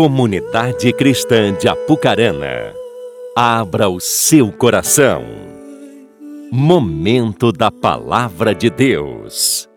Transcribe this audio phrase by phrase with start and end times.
[0.00, 2.72] Comunidade Cristã de Apucarana,
[3.34, 5.24] abra o seu coração.
[6.52, 9.68] Momento da Palavra de Deus.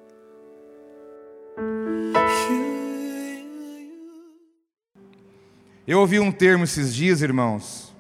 [5.88, 7.91] Eu ouvi um termo esses dias, irmãos.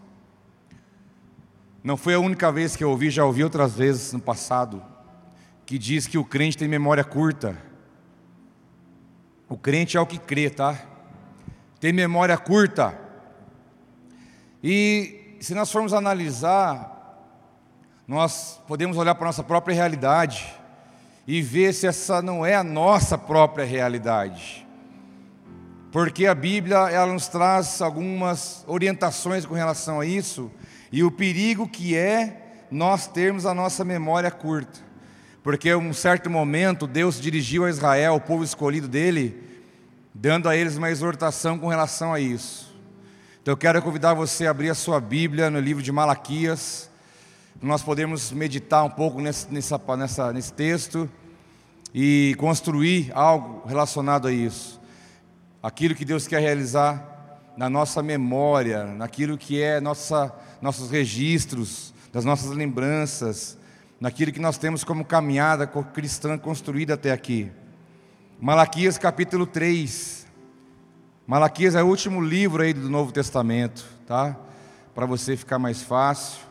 [1.83, 4.79] Não foi a única vez que eu ouvi, já ouvi outras vezes no passado,
[5.65, 7.57] que diz que o crente tem memória curta.
[9.49, 10.90] O crente é o que crê, tá?
[11.81, 12.95] Tem memória curta.
[14.63, 17.25] E se nós formos analisar,
[18.07, 20.53] nós podemos olhar para a nossa própria realidade
[21.27, 24.67] e ver se essa não é a nossa própria realidade.
[25.91, 30.51] Porque a Bíblia ela nos traz algumas orientações com relação a isso
[30.91, 34.79] e o perigo que é nós termos a nossa memória curta.
[35.41, 39.50] Porque em um certo momento Deus dirigiu a Israel, o povo escolhido dele,
[40.13, 42.75] dando a eles uma exortação com relação a isso.
[43.41, 46.89] Então eu quero convidar você a abrir a sua Bíblia no livro de Malaquias,
[47.61, 51.09] nós podermos meditar um pouco nesse, nessa, nessa, nesse texto
[51.93, 54.81] e construir algo relacionado a isso
[55.61, 62.25] aquilo que Deus quer realizar na nossa memória, naquilo que é nossa, nossos registros, das
[62.25, 63.57] nossas lembranças,
[63.99, 67.51] naquilo que nós temos como caminhada cristã construída até aqui.
[68.41, 70.25] Malaquias capítulo 3.
[71.27, 74.35] Malaquias é o último livro aí do Novo Testamento, tá?
[74.95, 76.41] Para você ficar mais fácil.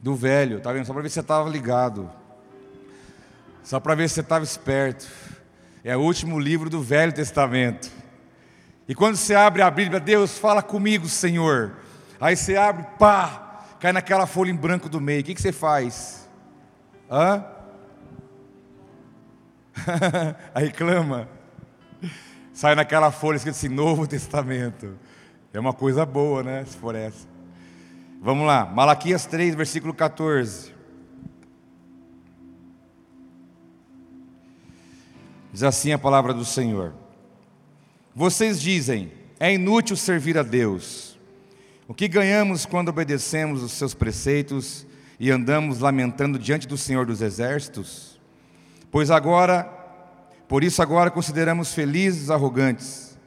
[0.00, 0.86] Do velho, tá vendo?
[0.86, 2.08] Só para ver se você estava ligado.
[3.64, 5.08] Só para ver se você estava esperto.
[5.82, 7.90] É o último livro do Velho Testamento.
[8.86, 11.72] E quando você abre a Bíblia, Deus fala comigo, Senhor.
[12.20, 15.22] Aí você abre, pá, cai naquela folha em branco do meio.
[15.22, 16.28] O que, que você faz?
[17.10, 17.51] Hã?
[20.54, 21.28] Aí clama.
[22.52, 24.98] Sai naquela folha escrito assim, Novo Testamento.
[25.52, 26.64] É uma coisa boa, né?
[26.64, 27.26] Se for essa.
[28.20, 30.72] Vamos lá, Malaquias 3, versículo 14.
[35.52, 36.94] Diz assim a palavra do Senhor:
[38.14, 41.18] Vocês dizem, é inútil servir a Deus.
[41.88, 44.86] O que ganhamos quando obedecemos os seus preceitos
[45.18, 48.18] e andamos lamentando diante do Senhor dos Exércitos?
[48.92, 49.64] Pois agora,
[50.46, 53.18] por isso agora consideramos felizes arrogantes,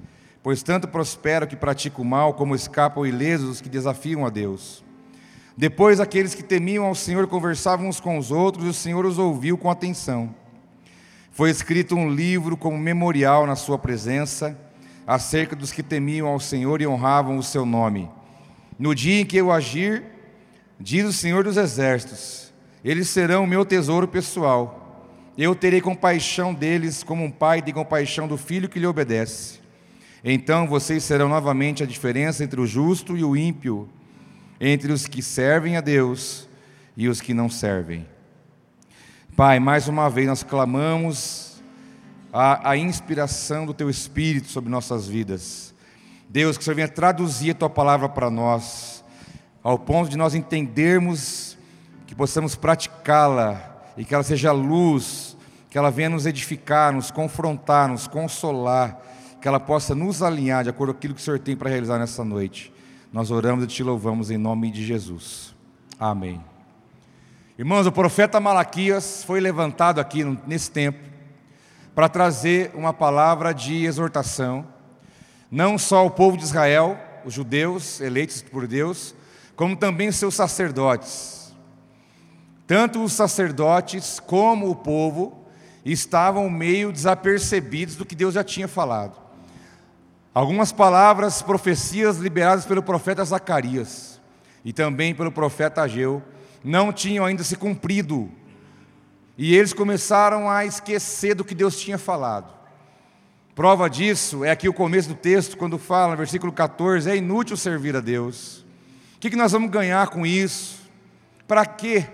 [0.43, 4.85] pois tanto prosperam que praticam o mal, como escapam ilesos os que desafiam a Deus.
[5.57, 9.17] Depois aqueles que temiam ao Senhor conversavam uns com os outros, e o Senhor os
[9.17, 10.35] ouviu com atenção.
[11.31, 14.55] Foi escrito um livro como memorial na sua presença,
[15.07, 18.07] acerca dos que temiam ao Senhor e honravam o seu nome.
[18.77, 20.03] No dia em que eu agir,
[20.79, 22.53] diz o Senhor dos Exércitos,
[22.83, 24.84] eles serão o meu tesouro pessoal.
[25.37, 29.59] Eu terei compaixão deles como um pai tem compaixão do filho que lhe obedece.
[30.23, 33.89] Então vocês serão novamente a diferença entre o justo e o ímpio,
[34.61, 36.47] entre os que servem a Deus
[36.95, 38.07] e os que não servem.
[39.35, 41.61] Pai, mais uma vez nós clamamos
[42.31, 45.75] a, a inspiração do Teu Espírito sobre nossas vidas.
[46.29, 49.03] Deus, que o Senhor venha traduzir a Tua palavra para nós,
[49.61, 51.57] ao ponto de nós entendermos
[52.07, 55.24] que possamos praticá-la e que ela seja luz,
[55.75, 58.97] que ela venha nos edificar, nos confrontar, nos consolar,
[59.41, 61.99] que ela possa nos alinhar de acordo com aquilo que o Senhor tem para realizar
[61.99, 62.73] nessa noite.
[63.11, 65.53] Nós oramos e te louvamos em nome de Jesus.
[65.99, 66.41] Amém.
[67.59, 70.97] Irmãos, o profeta Malaquias foi levantado aqui nesse tempo
[71.93, 74.65] para trazer uma palavra de exortação,
[75.51, 79.13] não só ao povo de Israel, os judeus eleitos por Deus,
[79.57, 81.53] como também os seus sacerdotes.
[82.65, 85.43] Tanto os sacerdotes como o povo
[85.91, 89.15] estavam meio desapercebidos do que Deus já tinha falado.
[90.33, 94.19] Algumas palavras, profecias liberadas pelo profeta Zacarias
[94.65, 96.21] e também pelo profeta Ageu
[96.63, 98.29] não tinham ainda se cumprido.
[99.37, 102.53] E eles começaram a esquecer do que Deus tinha falado.
[103.53, 107.55] Prova disso é aqui o começo do texto, quando fala, no versículo 14: é inútil
[107.55, 108.65] servir a Deus.
[109.15, 110.79] O que nós vamos ganhar com isso?
[111.47, 112.05] Para quê?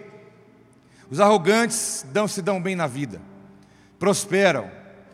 [1.09, 3.19] Os arrogantes dão, se dão bem na vida,
[4.01, 4.67] prosperam.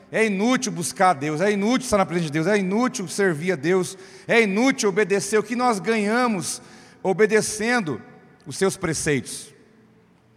[0.09, 3.51] É inútil buscar a Deus, é inútil estar na presença de Deus, é inútil servir
[3.51, 5.37] a Deus, é inútil obedecer.
[5.37, 6.61] O que nós ganhamos
[7.03, 8.01] obedecendo
[8.45, 9.53] os seus preceitos.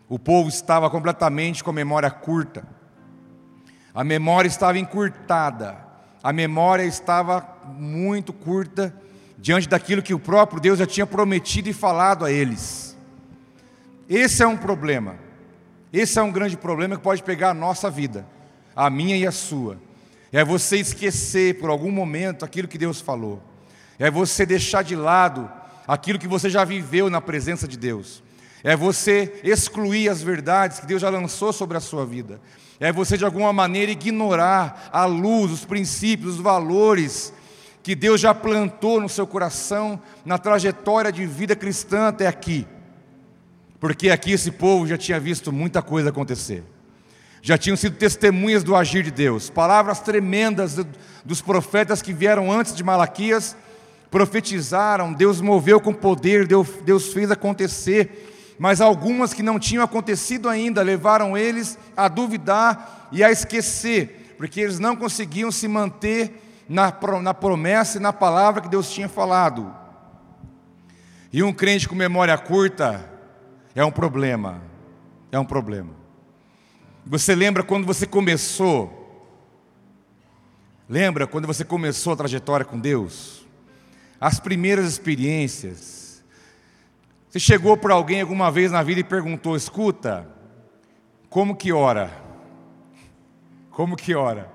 [0.09, 2.67] O povo estava completamente com memória curta.
[3.95, 5.77] A memória estava encurtada.
[6.21, 7.47] A memória estava
[7.77, 8.93] muito curta
[9.39, 12.99] diante daquilo que o próprio Deus já tinha prometido e falado a eles.
[14.09, 15.31] Esse é um problema.
[15.93, 18.25] Esse é um grande problema que pode pegar a nossa vida,
[18.75, 19.79] a minha e a sua.
[20.33, 23.43] É você esquecer por algum momento aquilo que Deus falou.
[23.99, 25.51] É você deixar de lado
[25.87, 28.23] aquilo que você já viveu na presença de Deus.
[28.63, 32.41] É você excluir as verdades que Deus já lançou sobre a sua vida.
[32.79, 37.33] É você de alguma maneira ignorar a luz, os princípios, os valores
[37.83, 42.67] que Deus já plantou no seu coração na trajetória de vida cristã até aqui.
[43.79, 46.63] Porque aqui esse povo já tinha visto muita coisa acontecer.
[47.43, 49.49] Já tinham sido testemunhas do agir de Deus.
[49.49, 50.77] Palavras tremendas
[51.25, 53.57] dos profetas que vieram antes de Malaquias
[54.11, 58.57] profetizaram, Deus moveu com poder, Deus, fez acontecer.
[58.59, 64.61] Mas algumas que não tinham acontecido ainda levaram eles a duvidar e a esquecer, porque
[64.61, 66.93] eles não conseguiam se manter na,
[67.23, 69.75] na promessa e na palavra que Deus tinha falado.
[71.33, 73.09] E um crente com memória curta
[73.75, 74.61] é um problema.
[75.33, 76.00] É um problema.
[77.07, 78.97] Você lembra quando você começou?
[80.89, 83.47] Lembra quando você começou a trajetória com Deus?
[84.21, 86.23] As primeiras experiências.
[87.29, 90.29] Você chegou para alguém alguma vez na vida e perguntou: escuta,
[91.29, 92.11] como que ora?
[93.71, 94.51] Como que ora?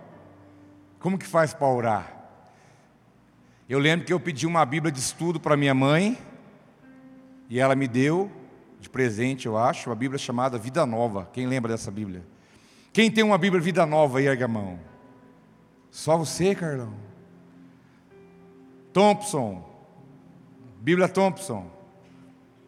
[0.99, 2.15] Como que faz para orar?
[3.67, 6.17] Eu lembro que eu pedi uma Bíblia de estudo para minha mãe,
[7.49, 8.29] e ela me deu
[8.79, 11.27] de presente, eu acho, uma Bíblia chamada Vida Nova.
[11.33, 12.34] Quem lembra dessa Bíblia?
[12.95, 14.79] Quem tem uma Bíblia Vida Nova erga a mão.
[15.91, 16.93] Só você, Carlão.
[18.93, 19.69] Thompson,
[20.79, 21.69] Bíblia Thompson,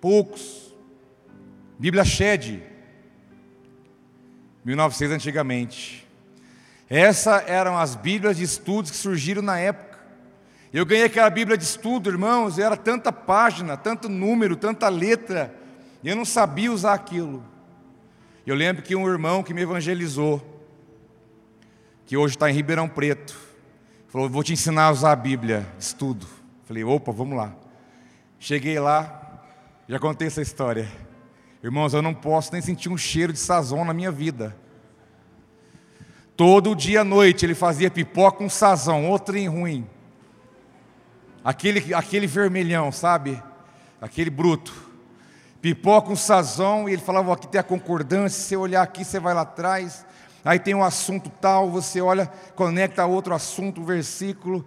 [0.01, 0.75] poucos.
[1.79, 2.61] Bíblia Shed,
[4.65, 6.05] 1900 antigamente.
[6.89, 9.97] Essas eram as Bíblias de estudos que surgiram na época.
[10.73, 15.55] Eu ganhei aquela Bíblia de estudo, irmãos, era tanta página, tanto número, tanta letra,
[16.03, 17.41] e eu não sabia usar aquilo.
[18.47, 20.41] Eu lembro que um irmão que me evangelizou,
[22.05, 23.37] que hoje está em Ribeirão Preto,
[24.07, 26.25] falou: Vou te ensinar a usar a Bíblia, estudo.
[26.63, 27.53] Falei: opa, vamos lá.
[28.39, 29.43] Cheguei lá,
[29.85, 30.89] já contei essa história.
[31.61, 34.55] Irmãos, eu não posso nem sentir um cheiro de sazon na minha vida.
[36.37, 39.85] Todo dia à noite ele fazia pipoca com sazão, outro em ruim.
[41.43, 43.43] Aquele, aquele vermelhão, sabe?
[43.99, 44.86] Aquele bruto.
[45.61, 49.19] Pipoca com sazão, e ele falava: aqui tem a concordância, se você olhar aqui, você
[49.19, 50.05] vai lá atrás.
[50.45, 54.65] Aí tem um assunto tal, você olha, conecta a outro assunto, versículo.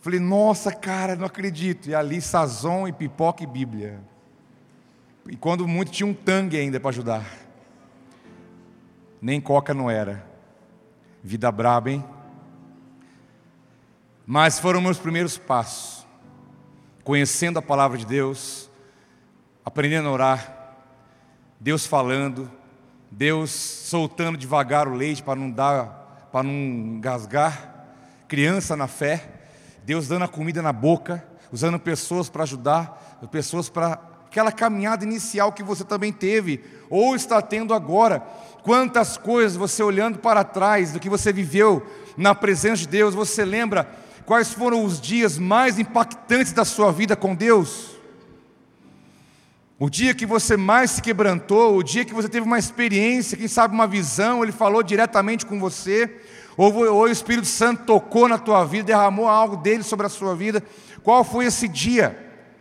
[0.00, 1.90] Falei, nossa, cara, não acredito.
[1.90, 4.00] E ali, sazão e pipoca e Bíblia.
[5.28, 7.26] E quando muito tinha um tangue ainda para ajudar.
[9.20, 10.24] Nem coca não era.
[11.22, 12.02] Vida braba, hein?
[14.26, 16.06] Mas foram meus primeiros passos.
[17.04, 18.69] Conhecendo a palavra de Deus,
[19.70, 20.74] aprendendo a orar,
[21.60, 22.50] Deus falando,
[23.08, 27.86] Deus soltando devagar o leite para não dar, para não engasgar,
[28.26, 29.28] criança na fé,
[29.84, 33.92] Deus dando a comida na boca, usando pessoas para ajudar, pessoas para
[34.26, 38.26] aquela caminhada inicial que você também teve, ou está tendo agora.
[38.64, 41.86] Quantas coisas você olhando para trás do que você viveu
[42.16, 43.88] na presença de Deus, você lembra
[44.26, 47.99] quais foram os dias mais impactantes da sua vida com Deus?
[49.82, 53.48] O dia que você mais se quebrantou, o dia que você teve uma experiência, quem
[53.48, 56.20] sabe uma visão, ele falou diretamente com você,
[56.54, 60.36] ou, ou o Espírito Santo tocou na tua vida, derramou algo dele sobre a sua
[60.36, 60.62] vida.
[61.02, 62.14] Qual foi esse dia?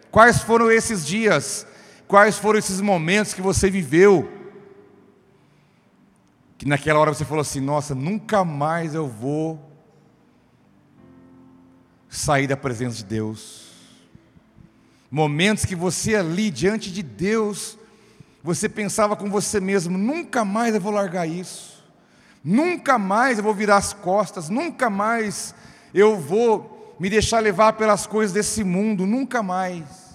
[0.10, 1.68] Quais foram esses dias?
[2.08, 4.32] Quais foram esses momentos que você viveu?
[6.58, 9.60] Que naquela hora você falou assim: nossa, nunca mais eu vou
[12.08, 13.69] sair da presença de Deus.
[15.12, 17.78] Momentos que você ali diante de Deus,
[18.44, 21.84] você pensava com você mesmo: nunca mais eu vou largar isso,
[22.44, 25.56] nunca mais eu vou virar as costas, nunca mais
[25.94, 30.10] eu vou me deixar levar pelas coisas desse mundo, nunca mais.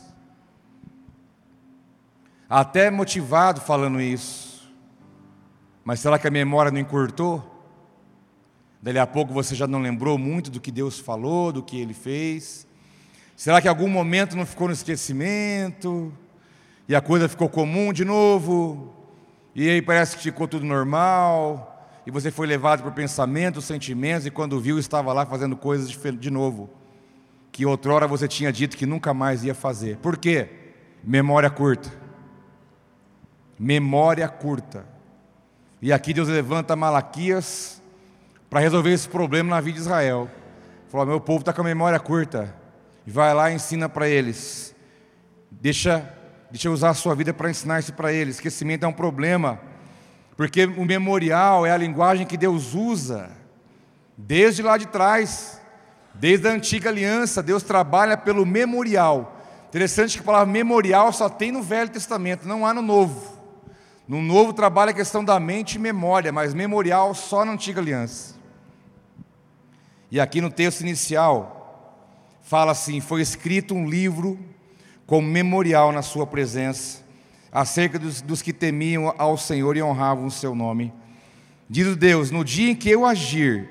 [2.49, 4.71] Até motivado falando isso.
[5.83, 7.51] Mas será que a memória não encurtou?
[8.81, 11.95] Dali a pouco você já não lembrou muito do que Deus falou, do que Ele
[11.95, 12.67] fez?
[13.37, 16.13] Será que algum momento não ficou no esquecimento?
[16.89, 18.95] E a coisa ficou comum de novo?
[19.55, 21.75] E aí parece que ficou tudo normal?
[22.07, 26.31] e você foi levado por pensamentos, sentimentos, e quando viu, estava lá fazendo coisas de
[26.31, 26.69] novo,
[27.51, 29.97] que outrora você tinha dito que nunca mais ia fazer.
[29.99, 30.49] Por quê?
[31.03, 31.91] Memória curta.
[33.59, 34.87] Memória curta.
[35.81, 37.81] E aqui Deus levanta Malaquias
[38.51, 40.29] para resolver esse problema na vida de Israel.
[40.89, 42.55] Falou: meu povo está com a memória curta.
[43.07, 44.75] E vai lá e ensina para eles.
[45.51, 46.09] Deixa,
[46.51, 48.37] deixa usar a sua vida para ensinar isso para eles.
[48.37, 49.61] Esquecimento é um problema
[50.37, 53.31] porque o memorial é a linguagem que Deus usa
[54.17, 55.61] Desde lá de trás,
[56.15, 59.41] desde a antiga aliança, Deus trabalha pelo memorial.
[59.69, 63.35] Interessante que a palavra memorial só tem no Velho Testamento, não há no Novo.
[64.07, 68.37] No Novo trabalha a questão da mente e memória, mas memorial só na antiga aliança.
[70.11, 71.64] E aqui no texto inicial,
[72.45, 74.39] fala assim: foi escrito um livro
[75.07, 77.03] como memorial na sua presença,
[77.51, 80.93] acerca dos, dos que temiam ao Senhor e honravam o seu nome.
[81.69, 83.69] Diz Deus: no dia em que eu agir,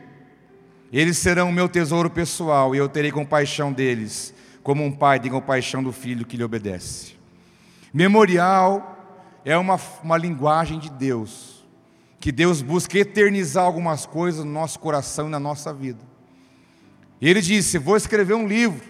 [0.92, 5.32] eles serão o meu tesouro pessoal e eu terei compaixão deles, como um pai tem
[5.32, 7.13] compaixão do filho que lhe obedece.
[7.94, 8.89] Memorial
[9.46, 11.63] é uma, uma linguagem de Deus,
[12.20, 16.12] que Deus busca eternizar algumas coisas no nosso coração e na nossa vida.
[17.24, 18.84] E ele disse: Vou escrever um livro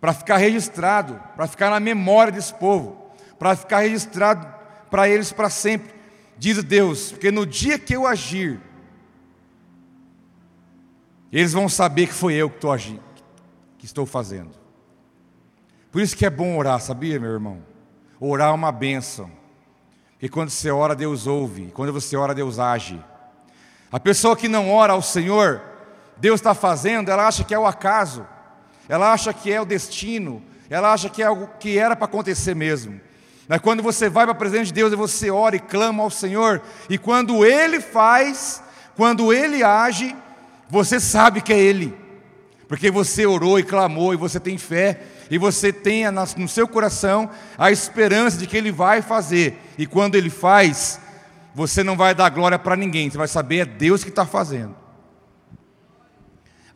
[0.00, 4.46] para ficar registrado, para ficar na memória desse povo, para ficar registrado
[4.88, 5.92] para eles para sempre.
[6.38, 8.60] Diz Deus, porque no dia que eu agir,
[11.32, 13.02] eles vão saber que foi eu que estou agindo,
[13.78, 14.52] que estou fazendo.
[15.90, 17.60] Por isso que é bom orar, sabia, meu irmão?
[18.20, 19.28] Orar é uma bênção.
[20.12, 21.72] Porque quando você ora, Deus ouve.
[21.72, 23.02] Quando você ora, Deus age.
[23.90, 25.67] A pessoa que não ora ao Senhor,
[26.20, 28.26] Deus está fazendo, ela acha que é o acaso.
[28.88, 30.42] Ela acha que é o destino.
[30.70, 33.00] Ela acha que é algo que era para acontecer mesmo.
[33.48, 36.10] Mas quando você vai para a presença de Deus e você ora e clama ao
[36.10, 36.60] Senhor,
[36.90, 38.62] e quando Ele faz,
[38.94, 40.14] quando Ele age,
[40.68, 41.96] você sabe que é Ele,
[42.68, 46.04] porque você orou e clamou, e você tem fé, e você tem
[46.36, 51.00] no seu coração a esperança de que Ele vai fazer, e quando Ele faz,
[51.54, 54.76] você não vai dar glória para ninguém, você vai saber é Deus que está fazendo.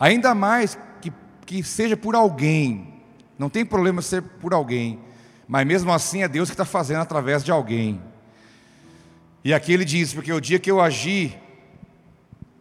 [0.02, 1.12] Ainda mais que,
[1.46, 2.92] que seja por alguém,
[3.38, 4.98] não tem problema ser por alguém,
[5.46, 8.02] mas mesmo assim é Deus que está fazendo através de alguém.
[9.44, 11.38] E aqui ele diz: porque o dia que eu agir,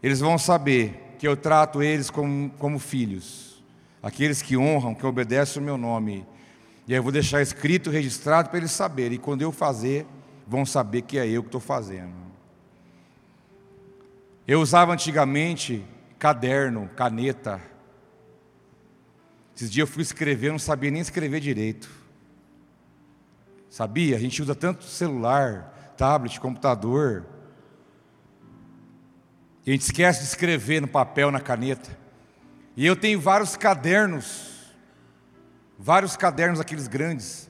[0.03, 3.63] eles vão saber que eu trato eles como, como filhos,
[4.03, 6.23] aqueles que honram, que obedecem o meu nome.
[6.87, 9.15] E aí eu vou deixar escrito, registrado para eles saberem.
[9.15, 10.05] E quando eu fazer,
[10.47, 12.13] vão saber que é eu que estou fazendo.
[14.47, 15.83] Eu usava antigamente
[16.21, 17.59] caderno, caneta.
[19.55, 21.89] Esses dias eu fui escrever, eu não sabia nem escrever direito.
[23.71, 24.17] Sabia?
[24.17, 27.25] A gente usa tanto celular, tablet, computador.
[29.65, 31.89] E a gente esquece de escrever no papel, na caneta.
[32.77, 34.75] E eu tenho vários cadernos,
[35.75, 37.49] vários cadernos aqueles grandes,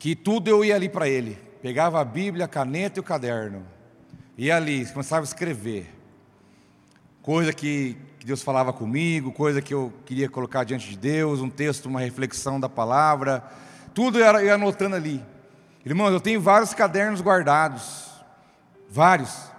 [0.00, 1.38] que tudo eu ia ali para ele.
[1.62, 3.64] Pegava a Bíblia, a caneta e o caderno.
[4.36, 5.99] Ia ali, começava a escrever.
[7.22, 11.50] Coisa que, que Deus falava comigo, coisa que eu queria colocar diante de Deus, um
[11.50, 13.44] texto, uma reflexão da palavra.
[13.92, 15.22] Tudo eu ia anotando ali.
[15.84, 18.10] Irmãos, eu tenho vários cadernos guardados.
[18.88, 19.50] Vários.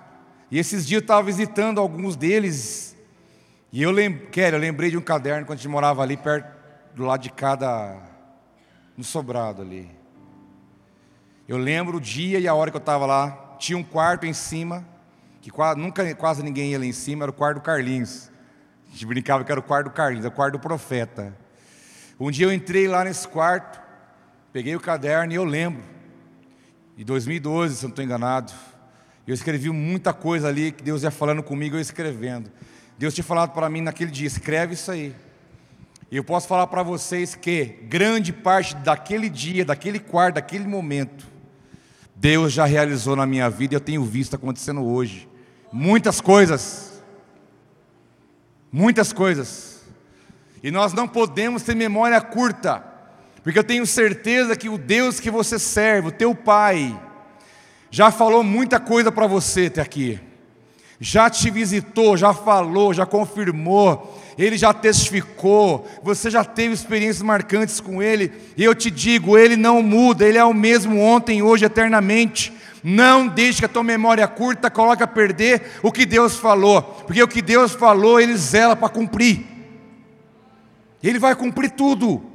[0.50, 2.98] E esses dias eu estava visitando alguns deles.
[3.72, 6.52] E eu, lem Kelly, eu lembrei de um caderno quando a gente morava ali perto
[6.94, 7.98] do lado de cada.
[8.98, 9.90] no sobrado ali.
[11.48, 13.56] Eu lembro o dia e a hora que eu estava lá.
[13.58, 14.86] Tinha um quarto em cima,
[15.42, 18.30] que quase, nunca quase ninguém ia lá em cima, era o quarto do Carlinhos.
[18.90, 21.36] A gente brincava que era o quarto do Carlinhos, era o quarto do profeta.
[22.20, 23.82] Um dia eu entrei lá nesse quarto,
[24.54, 25.82] peguei o caderno e eu lembro.
[26.96, 28.54] Em 2012, se eu não estou enganado.
[29.26, 32.52] Eu escrevi muita coisa ali que Deus ia falando comigo, eu escrevendo.
[32.98, 35.16] Deus tinha falado para mim naquele dia: escreve isso aí.
[36.12, 41.26] E eu posso falar para vocês que grande parte daquele dia, daquele quarto, daquele momento,
[42.16, 45.31] Deus já realizou na minha vida e eu tenho visto acontecendo hoje.
[45.72, 47.02] Muitas coisas.
[48.72, 49.82] Muitas coisas.
[50.64, 52.84] E nós não podemos ter memória curta,
[53.44, 57.00] porque eu tenho certeza que o Deus que você serve, o teu Pai,
[57.90, 60.20] já falou muita coisa para você até aqui.
[61.00, 67.80] Já te visitou, já falou, já confirmou, ele já testificou, você já teve experiências marcantes
[67.80, 71.66] com ele, e eu te digo, ele não muda, ele é o mesmo ontem, hoje,
[71.66, 72.54] eternamente.
[72.84, 77.22] Não deixe que a tua memória curta coloque a perder o que Deus falou, porque
[77.22, 79.46] o que Deus falou, ele zela para cumprir.
[81.04, 82.32] Ele vai cumprir tudo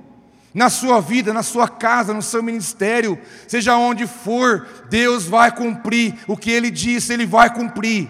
[0.57, 6.15] na sua vida, na sua casa, no seu ministério, seja onde for, Deus vai cumprir
[6.27, 8.09] o que Ele disse, Ele vai cumprir.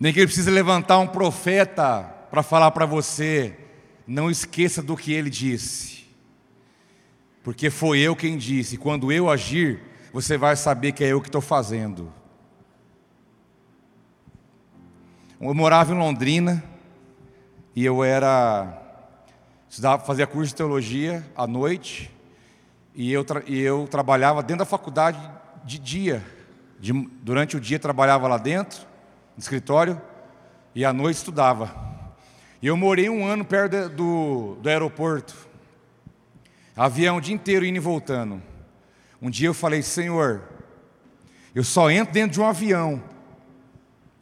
[0.00, 3.56] Nem que Ele precise levantar um profeta para falar para você,
[4.08, 5.95] não esqueça do que Ele disse,
[7.46, 9.80] porque foi eu quem disse, quando eu agir,
[10.12, 12.12] você vai saber que é eu que estou fazendo.
[15.40, 16.60] Eu morava em Londrina,
[17.72, 18.82] e eu era
[19.70, 22.10] estudava, fazia curso de teologia à noite
[22.96, 25.20] e eu, e eu trabalhava dentro da faculdade
[25.62, 26.24] de dia.
[26.80, 28.80] De, durante o dia trabalhava lá dentro,
[29.36, 30.02] no escritório,
[30.74, 31.72] e à noite estudava.
[32.60, 35.45] E eu morei um ano perto do, do aeroporto.
[36.76, 38.42] Avião o dia inteiro indo e voltando.
[39.20, 40.42] Um dia eu falei, Senhor,
[41.54, 43.02] eu só entro dentro de um avião.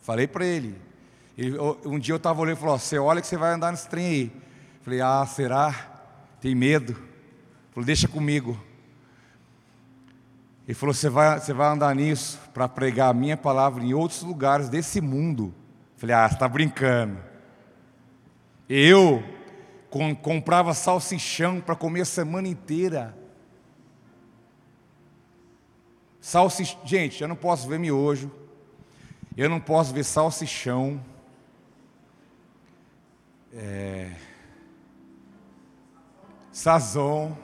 [0.01, 0.81] Falei para ele.
[1.37, 1.57] ele.
[1.85, 4.07] Um dia eu estava olhando e falou: Você olha que você vai andar nesse trem
[4.07, 4.33] aí.
[4.83, 5.73] Falei: Ah, será?
[6.41, 6.95] Tem medo?
[7.73, 8.57] Falei: Deixa comigo.
[10.69, 14.23] Ele falou: Você vai, você vai andar nisso para pregar a minha palavra em outros
[14.23, 15.53] lugares desse mundo.
[15.97, 17.19] Falei: Ah, você está brincando.
[18.69, 19.25] Eu
[20.23, 23.17] comprava salsichão para comer a semana inteira.
[26.21, 28.31] Salsichão, gente, eu não posso ver miojo,
[29.37, 31.01] eu não posso ver salsichão.
[33.53, 34.11] É,
[36.51, 37.37] sazon.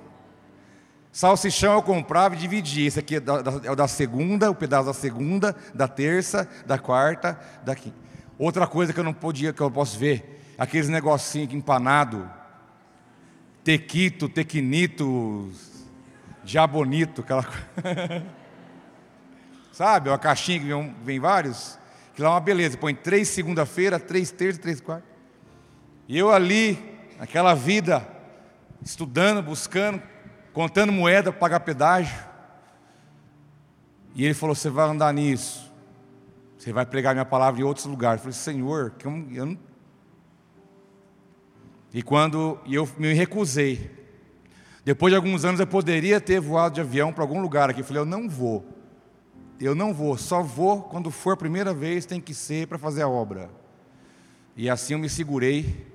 [1.12, 2.88] Salsichão eu comprava e dividia.
[2.88, 6.78] Esse aqui é, da, é o da segunda, o pedaço da segunda, da terça, da
[6.78, 7.97] quarta, da quinta.
[8.38, 12.30] Outra coisa que eu não podia, que eu posso ver, aqueles negocinhos empanado,
[13.64, 15.50] tequito, tequinito,
[16.45, 17.45] diabonito, aquela.
[19.73, 21.79] Sabe, uma caixinha que vem, vem vários,
[22.14, 25.07] que lá é uma beleza, põe três segunda-feira, três terça, três quarta.
[26.07, 26.79] E eu ali,
[27.19, 28.07] aquela vida,
[28.83, 30.02] estudando, buscando,
[30.52, 32.19] contando moeda para pagar pedágio.
[34.14, 35.71] E ele falou: Você vai andar nisso.
[36.61, 38.19] Você vai pregar minha palavra em outros lugares.
[38.19, 38.93] Eu falei, Senhor,
[39.33, 39.70] eu não.
[41.92, 43.90] E quando e eu me recusei.
[44.85, 47.80] Depois de alguns anos eu poderia ter voado de avião para algum lugar aqui.
[47.80, 48.64] Eu falei, eu não vou.
[49.61, 53.02] Eu não vou, só vou quando for a primeira vez, tem que ser para fazer
[53.02, 53.50] a obra.
[54.56, 55.87] E assim eu me segurei.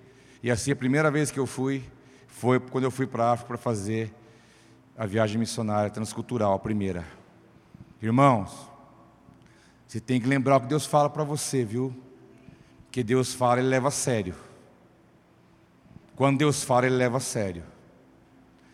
[0.43, 1.83] E assim a primeira vez que eu fui
[2.27, 4.13] foi quando eu fui para a África para fazer
[4.97, 7.03] a viagem missionária transcultural, a primeira.
[8.01, 8.69] Irmãos,
[9.87, 11.95] você tem que lembrar o que Deus fala para você, viu?
[12.91, 14.35] Que Deus fala, Ele leva a sério.
[16.15, 17.63] Quando Deus fala, Ele leva a sério.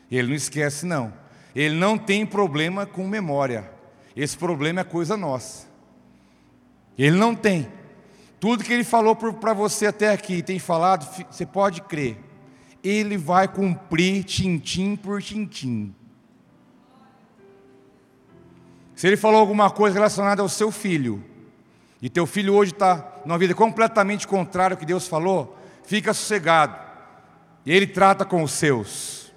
[0.09, 1.13] Ele não esquece, não.
[1.55, 3.71] Ele não tem problema com memória.
[4.15, 5.67] Esse problema é coisa nossa.
[6.97, 7.67] Ele não tem.
[8.39, 12.17] Tudo que Ele falou para você até aqui, tem falado, você pode crer.
[12.83, 15.93] Ele vai cumprir tintim por tintim.
[19.01, 21.23] Se ele falou alguma coisa relacionada ao seu filho,
[21.99, 26.90] e teu filho hoje está numa vida completamente contrária ao que Deus falou, fica sossegado.
[27.65, 29.31] E ele trata com os seus.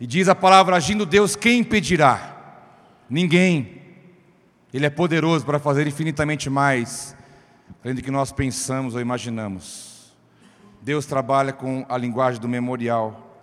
[0.00, 2.36] E diz a palavra: agindo Deus, quem impedirá?
[3.08, 3.82] Ninguém.
[4.72, 7.14] Ele é poderoso para fazer infinitamente mais,
[7.82, 10.12] além do que nós pensamos ou imaginamos.
[10.82, 13.38] Deus trabalha com a linguagem do memorial,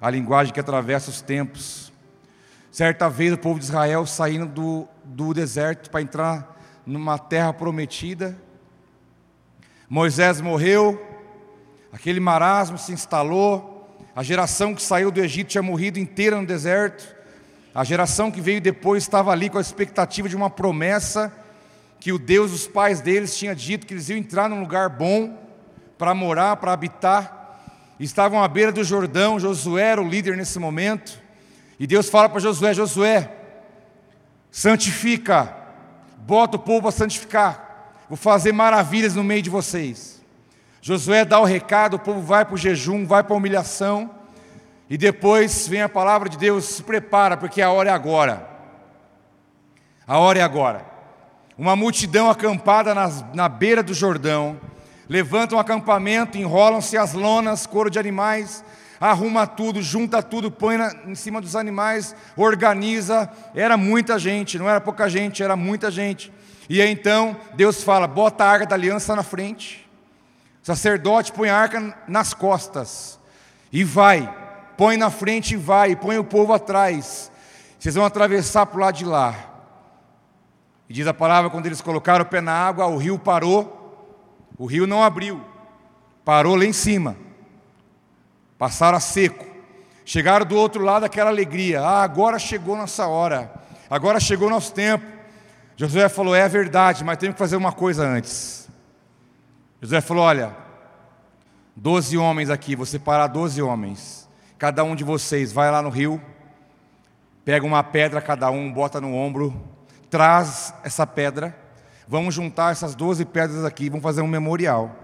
[0.00, 1.90] a linguagem que atravessa os tempos,
[2.70, 8.38] Certa vez o povo de Israel saindo do, do deserto para entrar numa terra prometida.
[9.88, 11.09] Moisés morreu,
[11.92, 17.16] aquele marasmo se instalou, a geração que saiu do Egito tinha morrido inteira no deserto,
[17.74, 21.32] a geração que veio depois estava ali com a expectativa de uma promessa
[22.00, 25.38] que o Deus dos pais deles tinha dito que eles iam entrar num lugar bom
[25.98, 27.60] para morar, para habitar.
[28.00, 31.20] Estavam à beira do Jordão, Josué era o líder nesse momento.
[31.78, 33.30] E Deus fala para Josué: Josué,
[34.50, 35.54] santifica,
[36.18, 40.19] bota o povo a santificar, vou fazer maravilhas no meio de vocês.
[40.82, 44.10] Josué dá o recado, o povo vai para o jejum, vai para a humilhação,
[44.88, 48.48] e depois vem a palavra de Deus: se prepara, porque a hora é agora.
[50.06, 50.84] A hora é agora.
[51.56, 52.94] Uma multidão acampada
[53.34, 54.58] na beira do Jordão,
[55.08, 58.64] levantam um acampamento, enrolam-se as lonas, couro de animais,
[58.98, 63.30] arruma tudo, junta tudo, põe na, em cima dos animais, organiza.
[63.54, 66.32] Era muita gente, não era pouca gente, era muita gente.
[66.68, 69.79] E aí então Deus fala: bota a arca da aliança na frente,
[70.62, 73.18] o sacerdote põe a arca nas costas,
[73.72, 74.32] e vai,
[74.76, 77.30] põe na frente e vai, põe o povo atrás.
[77.78, 79.34] Vocês vão atravessar para o lado de lá.
[80.88, 84.66] E diz a palavra: quando eles colocaram o pé na água, o rio parou, o
[84.66, 85.40] rio não abriu,
[86.24, 87.16] parou lá em cima.
[88.58, 89.46] Passaram a seco.
[90.04, 91.80] Chegaram do outro lado aquela alegria.
[91.80, 93.50] Ah, agora chegou nossa hora.
[93.88, 95.06] Agora chegou nosso tempo.
[95.76, 98.59] Josué falou: É verdade, mas temos que fazer uma coisa antes.
[99.80, 100.54] Josué falou: Olha,
[101.74, 104.28] doze homens aqui, vou separar doze homens.
[104.58, 106.20] Cada um de vocês vai lá no rio,
[107.44, 109.58] pega uma pedra cada um, bota no ombro,
[110.10, 111.56] traz essa pedra.
[112.06, 114.94] Vamos juntar essas doze pedras aqui, vamos fazer um memorial.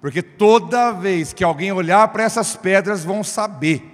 [0.00, 3.84] Porque toda vez que alguém olhar para essas pedras, vão saber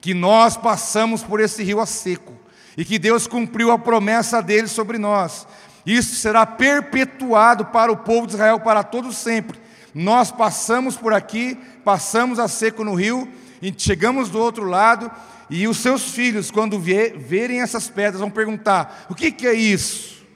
[0.00, 2.34] que nós passamos por esse rio a seco
[2.76, 5.48] e que Deus cumpriu a promessa dele sobre nós.
[5.86, 9.58] Isso será perpetuado para o povo de Israel para todo sempre.
[9.94, 13.26] Nós passamos por aqui, passamos a seco no rio,
[13.62, 15.10] e chegamos do outro lado,
[15.48, 20.26] e os seus filhos, quando verem essas pedras, vão perguntar: o que, que é isso?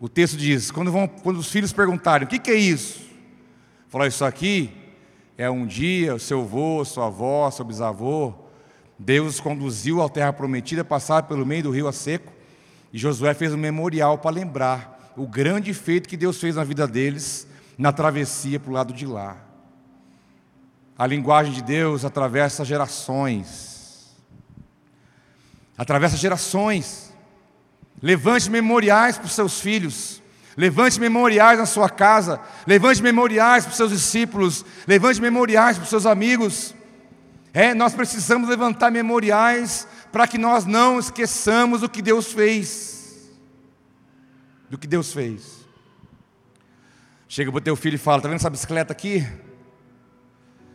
[0.00, 3.08] O texto diz: quando, vão, quando os filhos perguntarem: o que, que é isso?
[3.88, 4.72] Falar isso aqui
[5.36, 8.32] é um dia, o seu avô, sua avó, seu bisavô,
[8.98, 12.32] Deus conduziu à terra prometida, passar pelo meio do rio a seco,
[12.92, 16.86] e Josué fez um memorial para lembrar o grande feito que Deus fez na vida
[16.86, 17.46] deles
[17.78, 19.36] na travessia para o lado de lá.
[20.98, 24.14] A linguagem de Deus atravessa gerações.
[25.78, 27.10] Atravessa gerações.
[28.02, 30.22] Levante memoriais para os seus filhos.
[30.56, 32.38] Levante memoriais na sua casa.
[32.66, 34.62] Levante memoriais para os seus discípulos.
[34.86, 36.74] Levante memoriais para os seus amigos.
[37.54, 43.30] É, nós precisamos levantar memoriais para que nós não esqueçamos o que Deus fez.
[44.68, 45.60] Do que Deus fez.
[47.28, 49.26] Chega para o teu filho e fala: Está vendo essa bicicleta aqui?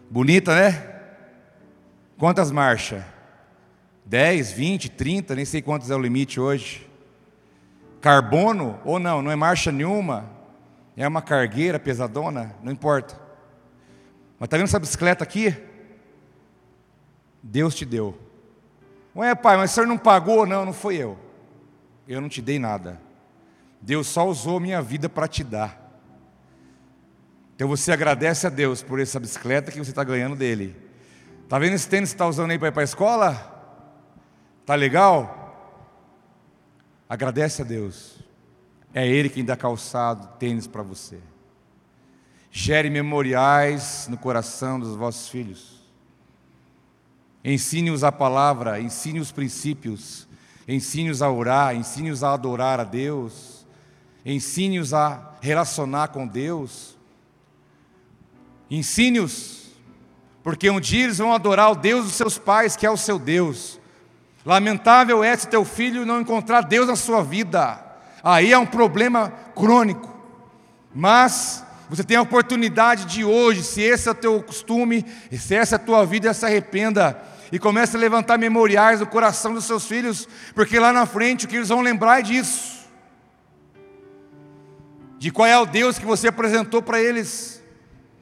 [0.09, 0.95] Bonita, né?
[2.17, 3.03] Quantas marchas?
[4.05, 6.87] 10, 20, 30, nem sei quantos é o limite hoje.
[7.99, 10.29] Carbono ou não, não é marcha nenhuma.
[10.95, 13.19] É uma cargueira pesadona, não importa.
[14.39, 15.55] Mas está vendo essa bicicleta aqui?
[17.41, 18.17] Deus te deu.
[19.15, 20.45] Ué, pai, mas o senhor não pagou?
[20.45, 21.17] Não, não foi eu.
[22.07, 23.01] Eu não te dei nada.
[23.81, 25.81] Deus só usou minha vida para te dar.
[27.55, 30.75] Então você agradece a Deus por essa bicicleta que você está ganhando dele.
[31.43, 33.55] Está vendo esse tênis que está usando aí para ir para a escola?
[34.61, 35.45] Está legal?
[37.07, 38.19] Agradece a Deus.
[38.93, 41.19] É Ele quem dá calçado, tênis para você.
[42.51, 45.74] Gere memoriais no coração dos vossos filhos.
[47.47, 50.27] Ensine-os a palavra, ensine os princípios,
[50.67, 53.67] ensine-os a orar, ensine-os a adorar a Deus,
[54.25, 56.97] ensine-os a relacionar com Deus.
[58.67, 59.75] Ensine-os,
[60.41, 63.19] porque um dia eles vão adorar o Deus dos seus pais, que é o seu
[63.19, 63.79] Deus.
[64.43, 67.79] Lamentável é se teu filho não encontrar Deus na sua vida,
[68.23, 70.11] aí é um problema crônico.
[70.95, 75.75] Mas você tem a oportunidade de hoje, se esse é o teu costume, se essa
[75.75, 79.85] é a tua vida, se arrependa e comece a levantar memoriais no coração dos seus
[79.85, 82.85] filhos, porque lá na frente o que eles vão lembrar é disso.
[85.17, 87.55] De qual é o Deus que você apresentou para eles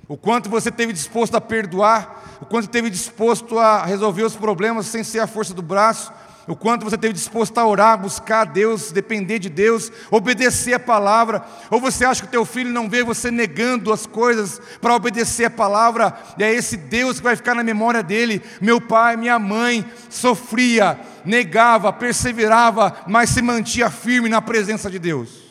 [0.08, 4.86] o quanto você teve disposto a perdoar, o quanto teve disposto a resolver os problemas
[4.88, 6.12] sem ser a força do braço,
[6.48, 11.44] o quanto você teve disposto a orar, buscar Deus, depender de Deus, obedecer a palavra,
[11.72, 15.46] ou você acha que o teu filho não vê você negando as coisas para obedecer
[15.46, 18.42] a palavra, e é esse Deus que vai ficar na memória dele.
[18.62, 25.44] Meu pai, minha mãe sofria, negava, perseverava, mas se mantinha firme na presença de Deus.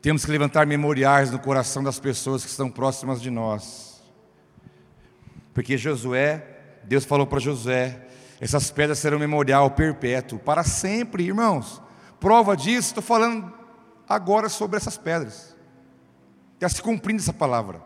[0.00, 3.91] Temos que levantar memoriais no coração das pessoas que estão próximas de nós.
[5.52, 6.44] Porque Josué,
[6.84, 8.06] Deus falou para Josué:
[8.40, 11.80] essas pedras serão memorial perpétuo, para sempre, irmãos.
[12.18, 13.52] Prova disso, estou falando
[14.08, 15.56] agora sobre essas pedras.
[16.54, 17.82] Está se cumprindo essa palavra.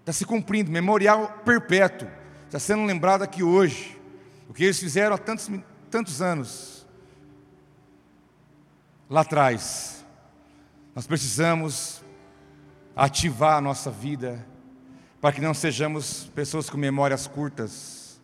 [0.00, 2.08] Está se cumprindo, memorial perpétuo.
[2.46, 4.00] Está sendo lembrado aqui hoje.
[4.48, 5.50] O que eles fizeram há tantos,
[5.90, 6.86] tantos anos.
[9.10, 10.04] Lá atrás.
[10.94, 12.02] Nós precisamos
[12.96, 14.44] ativar a nossa vida
[15.20, 18.20] para que não sejamos pessoas com memórias curtas.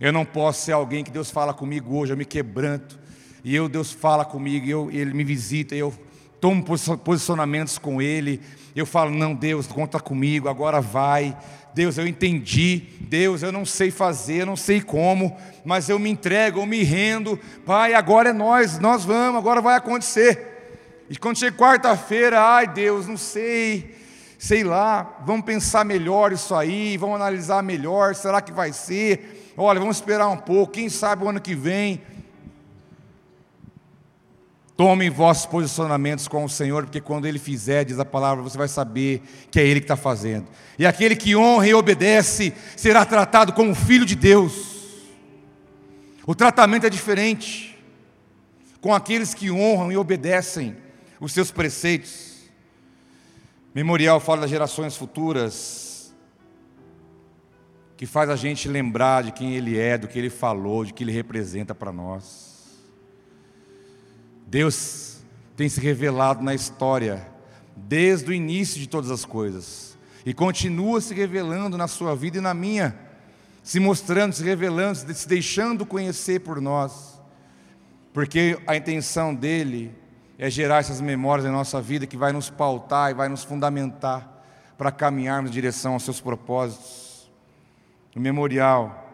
[0.00, 2.98] Eu não posso ser alguém que Deus fala comigo hoje, eu me quebranto,
[3.42, 5.92] e eu, Deus fala comigo, eu, Ele me visita, eu
[6.40, 6.64] tomo
[7.04, 8.40] posicionamentos com Ele,
[8.74, 11.36] eu falo, não, Deus, conta comigo, agora vai.
[11.74, 16.10] Deus, eu entendi, Deus, eu não sei fazer, eu não sei como, mas eu me
[16.10, 21.06] entrego, eu me rendo, Pai, agora é nós, nós vamos, agora vai acontecer.
[21.08, 23.99] E quando chega quarta-feira, ai Deus, não sei,
[24.40, 29.52] sei lá, vamos pensar melhor isso aí, vamos analisar melhor, será que vai ser?
[29.54, 32.00] Olha, vamos esperar um pouco, quem sabe o ano que vem.
[34.78, 38.66] Tomem vossos posicionamentos com o Senhor, porque quando Ele fizer, diz a palavra, você vai
[38.66, 40.46] saber que é Ele que está fazendo.
[40.78, 45.04] E aquele que honra e obedece será tratado como filho de Deus.
[46.26, 47.78] O tratamento é diferente
[48.80, 50.74] com aqueles que honram e obedecem
[51.20, 52.29] os seus preceitos.
[53.72, 56.12] Memorial fala das gerações futuras,
[57.96, 61.04] que faz a gente lembrar de quem Ele é, do que Ele falou, de que
[61.04, 62.80] Ele representa para nós.
[64.46, 65.18] Deus
[65.56, 67.24] tem se revelado na história,
[67.76, 72.40] desde o início de todas as coisas, e continua se revelando na sua vida e
[72.40, 72.98] na minha.
[73.62, 77.20] se mostrando, se revelando, se deixando conhecer por nós,
[78.12, 79.94] porque a intenção dele
[80.42, 84.26] é gerar essas memórias na nossa vida que vai nos pautar e vai nos fundamentar
[84.78, 87.30] para caminharmos em direção aos seus propósitos.
[88.16, 89.06] O memorial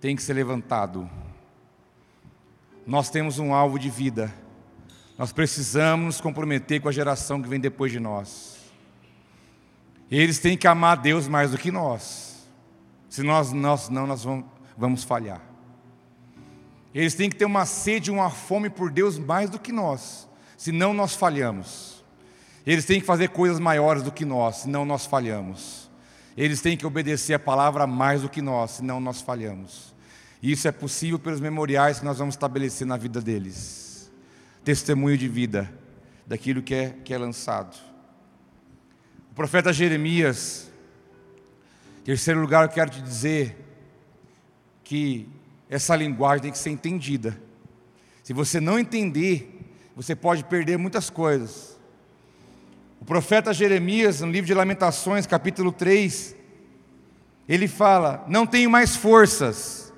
[0.00, 1.08] tem que ser levantado.
[2.84, 4.34] Nós temos um alvo de vida.
[5.16, 8.58] Nós precisamos nos comprometer com a geração que vem depois de nós.
[10.10, 12.48] Eles têm que amar Deus mais do que nós.
[13.08, 14.44] Se nós, nós não, nós vamos,
[14.76, 15.53] vamos falhar.
[16.94, 20.94] Eles têm que ter uma sede, uma fome por Deus mais do que nós, senão
[20.94, 22.04] nós falhamos.
[22.64, 25.90] Eles têm que fazer coisas maiores do que nós, senão nós falhamos.
[26.36, 29.92] Eles têm que obedecer a palavra mais do que nós, senão nós falhamos.
[30.40, 34.10] E isso é possível pelos memoriais que nós vamos estabelecer na vida deles.
[34.64, 35.72] Testemunho de vida
[36.26, 37.76] daquilo que é, que é lançado.
[39.30, 40.70] O profeta Jeremias,
[42.00, 43.56] em terceiro lugar, eu quero te dizer
[44.82, 45.28] que
[45.68, 47.40] essa linguagem tem que ser entendida.
[48.22, 49.60] Se você não entender,
[49.94, 51.78] você pode perder muitas coisas.
[53.00, 56.34] O profeta Jeremias, no livro de Lamentações, capítulo 3,
[57.48, 59.92] ele fala: Não tenho mais forças,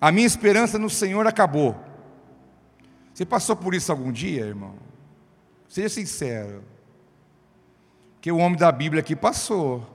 [0.00, 1.74] a minha esperança no Senhor acabou.
[3.14, 4.74] Você passou por isso algum dia, irmão?
[5.68, 6.62] Seja sincero.
[8.20, 9.88] Que o homem da Bíblia aqui passou.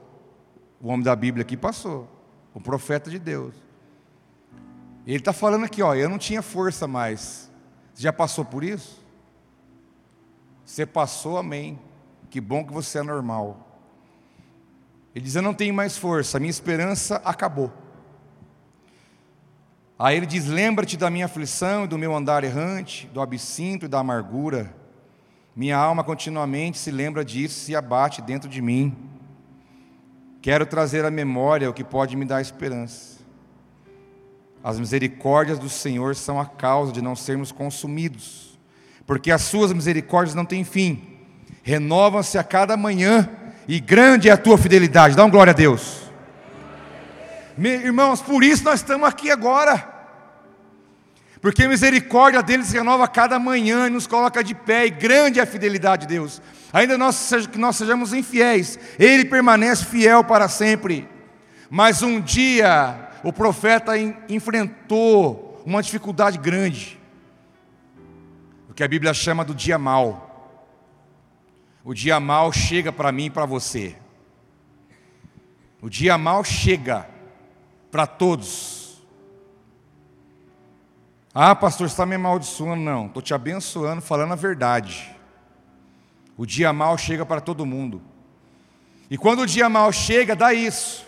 [0.80, 2.08] O homem da Bíblia aqui passou.
[2.54, 3.54] O profeta de Deus.
[5.06, 7.50] Ele está falando aqui, ó, eu não tinha força mais.
[7.94, 9.00] Você já passou por isso?
[10.64, 11.78] Você passou, amém.
[12.28, 13.66] Que bom que você é normal.
[15.14, 17.72] Ele diz: Eu não tenho mais força, a minha esperança acabou.
[19.98, 23.88] Aí ele diz: Lembra-te da minha aflição e do meu andar errante, do absinto e
[23.88, 24.74] da amargura.
[25.54, 28.96] Minha alma continuamente se lembra disso, se abate dentro de mim.
[30.40, 33.19] Quero trazer à memória o que pode me dar esperança.
[34.62, 38.58] As misericórdias do Senhor são a causa de não sermos consumidos,
[39.06, 41.18] porque as suas misericórdias não têm fim,
[41.62, 43.28] renovam-se a cada manhã,
[43.66, 45.16] e grande é a tua fidelidade.
[45.16, 46.02] Dá um glória a Deus.
[47.56, 49.88] Irmãos, por isso nós estamos aqui agora.
[51.40, 54.90] Porque a misericórdia deles se renova a cada manhã e nos coloca de pé, e
[54.90, 56.42] grande é a fidelidade de Deus.
[56.72, 61.08] Ainda nós, que nós sejamos infiéis, Ele permanece fiel para sempre.
[61.70, 63.92] Mas um dia o profeta
[64.28, 66.98] enfrentou uma dificuldade grande,
[68.68, 70.28] o que a Bíblia chama do dia mal.
[71.84, 73.96] O dia mal chega para mim e para você.
[75.80, 77.08] O dia mal chega
[77.90, 79.00] para todos.
[81.32, 82.82] Ah, pastor, você está me amaldiçoando?
[82.82, 85.14] Não, estou te abençoando, falando a verdade.
[86.36, 88.02] O dia mal chega para todo mundo.
[89.10, 91.06] E quando o dia mal chega, dá isso.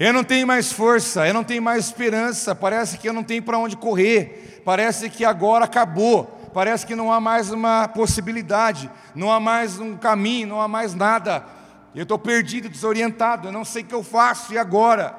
[0.00, 3.42] Eu não tenho mais força, eu não tenho mais esperança, parece que eu não tenho
[3.42, 9.30] para onde correr, parece que agora acabou, parece que não há mais uma possibilidade, não
[9.30, 11.44] há mais um caminho, não há mais nada.
[11.94, 15.14] Eu estou perdido, desorientado, eu não sei o que eu faço, e agora?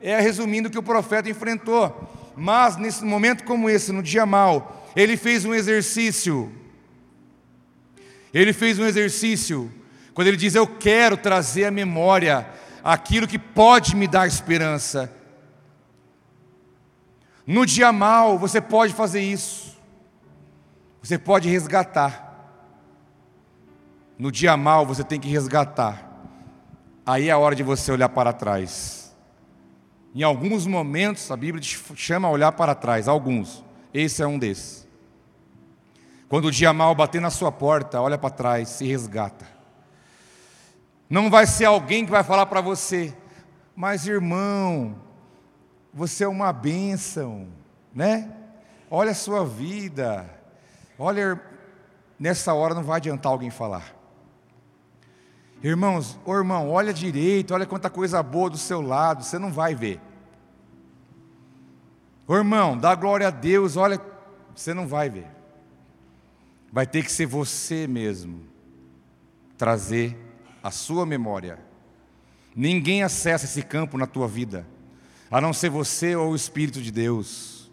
[0.00, 2.10] É resumindo o que o profeta enfrentou.
[2.34, 6.52] Mas nesse momento como esse, no dia mal, ele fez um exercício.
[8.34, 9.72] Ele fez um exercício,
[10.12, 12.44] quando ele diz: Eu quero trazer a memória
[12.82, 15.12] aquilo que pode me dar esperança.
[17.46, 19.78] No dia mal, você pode fazer isso.
[21.02, 22.28] Você pode resgatar.
[24.18, 26.04] No dia mal, você tem que resgatar.
[27.06, 29.16] Aí é a hora de você olhar para trás.
[30.14, 33.64] Em alguns momentos, a Bíblia te chama a olhar para trás, alguns.
[33.94, 34.86] Esse é um desses.
[36.28, 39.57] Quando o dia mal bater na sua porta, olha para trás, se resgata.
[41.08, 43.14] Não vai ser alguém que vai falar para você,
[43.74, 44.96] mas irmão,
[45.92, 47.48] você é uma bênção,
[47.94, 48.30] né?
[48.90, 50.28] Olha a sua vida.
[50.98, 51.40] Olha,
[52.18, 53.94] nessa hora não vai adiantar alguém falar.
[55.62, 59.74] Irmãos, ô irmão, olha direito, olha quanta coisa boa do seu lado, você não vai
[59.74, 60.00] ver.
[62.26, 64.00] Ô irmão, dá glória a Deus, olha,
[64.54, 65.26] você não vai ver.
[66.70, 68.46] Vai ter que ser você mesmo
[69.56, 70.27] trazer
[70.62, 71.58] a sua memória.
[72.54, 74.66] Ninguém acessa esse campo na tua vida,
[75.30, 77.70] a não ser você ou o Espírito de Deus.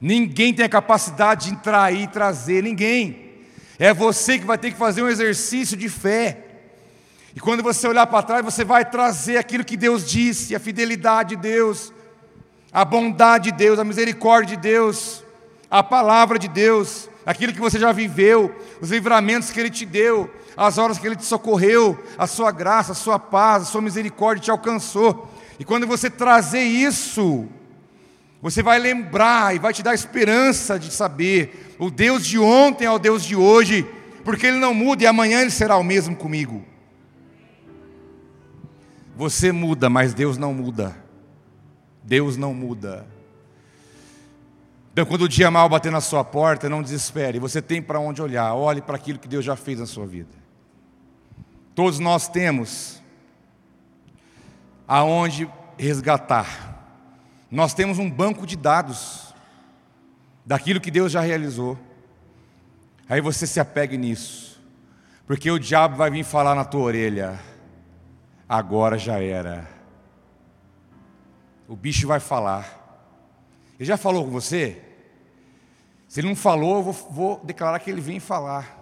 [0.00, 3.32] Ninguém tem a capacidade de entrar e trazer, ninguém.
[3.78, 6.46] É você que vai ter que fazer um exercício de fé.
[7.34, 11.36] E quando você olhar para trás, você vai trazer aquilo que Deus disse, a fidelidade
[11.36, 11.92] de Deus,
[12.72, 15.24] a bondade de Deus, a misericórdia de Deus,
[15.70, 20.30] a palavra de Deus, aquilo que você já viveu, os livramentos que Ele te deu,
[20.56, 24.44] as horas que Ele te socorreu, a sua graça, a sua paz, a sua misericórdia
[24.44, 25.30] te alcançou.
[25.58, 27.48] E quando você trazer isso,
[28.40, 32.90] você vai lembrar e vai te dar esperança de saber: o Deus de ontem é
[32.90, 33.86] o Deus de hoje,
[34.24, 36.64] porque Ele não muda e amanhã Ele será o mesmo comigo.
[39.14, 40.96] Você muda, mas Deus não muda.
[42.02, 43.06] Deus não muda.
[44.92, 47.38] Então, quando o dia mal bater na sua porta, não desespere.
[47.38, 48.54] Você tem para onde olhar.
[48.54, 50.30] Olhe para aquilo que Deus já fez na sua vida.
[51.74, 53.02] Todos nós temos
[54.86, 56.78] aonde resgatar.
[57.50, 59.34] Nós temos um banco de dados
[60.44, 61.78] daquilo que Deus já realizou.
[63.08, 64.60] Aí você se apegue nisso,
[65.26, 67.40] porque o diabo vai vir falar na tua orelha:
[68.46, 69.66] agora já era.
[71.66, 72.81] O bicho vai falar.
[73.78, 74.80] Ele já falou com você?
[76.08, 78.78] Se ele não falou, eu vou, vou declarar que ele vem falar.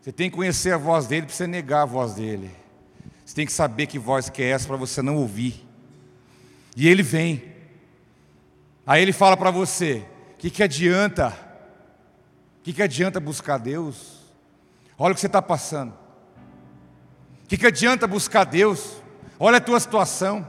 [0.00, 2.50] Você tem que conhecer a voz dele para você negar a voz dele.
[3.24, 5.66] Você tem que saber que voz que é essa para você não ouvir.
[6.76, 7.42] E ele vem.
[8.86, 11.28] Aí ele fala para você: o que, que adianta?
[12.58, 14.20] O que, que adianta buscar Deus?
[14.98, 15.92] Olha o que você está passando.
[17.44, 19.02] O que, que adianta buscar Deus?
[19.38, 20.46] Olha a tua situação.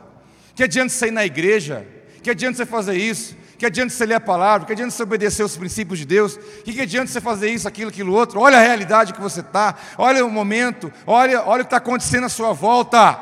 [0.51, 1.87] O que adianta você ir na igreja?
[2.21, 3.35] Que adianta você fazer isso?
[3.61, 6.73] que adianta você ler a palavra, que adianta você obedecer os princípios de Deus, que,
[6.73, 10.25] que adianta você fazer isso, aquilo, aquilo outro, olha a realidade que você está, olha
[10.25, 13.19] o momento, olha, olha o que está acontecendo à sua volta.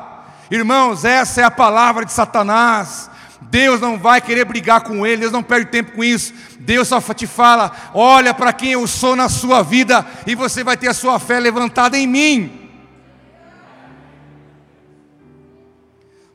[0.50, 3.12] Irmãos, essa é a palavra de Satanás.
[3.42, 6.34] Deus não vai querer brigar com ele, Deus não perde tempo com isso.
[6.58, 10.78] Deus só te fala: olha para quem eu sou na sua vida, e você vai
[10.78, 12.72] ter a sua fé levantada em mim.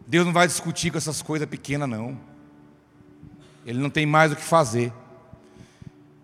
[0.06, 2.33] Deus não vai discutir com essas coisas pequenas, não.
[3.64, 4.92] Ele não tem mais o que fazer.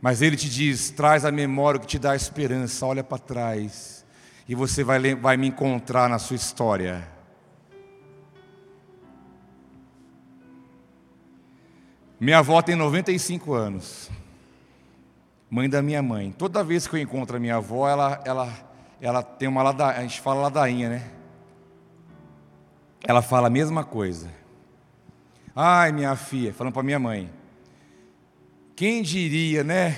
[0.01, 4.05] Mas ele te diz: traz a memória que te dá esperança, olha para trás,
[4.49, 7.07] e você vai, vai me encontrar na sua história.
[12.19, 14.11] Minha avó tem 95 anos,
[15.49, 16.33] mãe da minha mãe.
[16.33, 18.53] Toda vez que eu encontro a minha avó, ela, ela,
[19.01, 21.11] ela tem uma ladainha, a gente fala ladainha, né?
[23.03, 24.40] Ela fala a mesma coisa.
[25.63, 27.31] Ai, minha filha, falando para minha mãe.
[28.75, 29.95] Quem diria, né?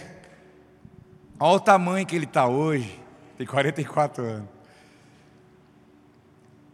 [1.38, 3.00] Olha o tamanho que ele está hoje.
[3.38, 4.48] Tem 44 anos.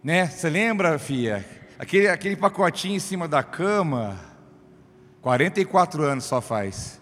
[0.03, 0.27] Né?
[0.27, 1.45] Você lembra, filha?
[1.79, 4.19] Aquele, aquele pacotinho em cima da cama.
[5.21, 6.99] 44 anos só faz.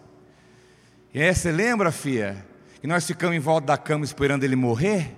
[1.14, 2.44] É, você lembra, filha?
[2.80, 5.14] Que nós ficamos em volta da cama esperando ele morrer?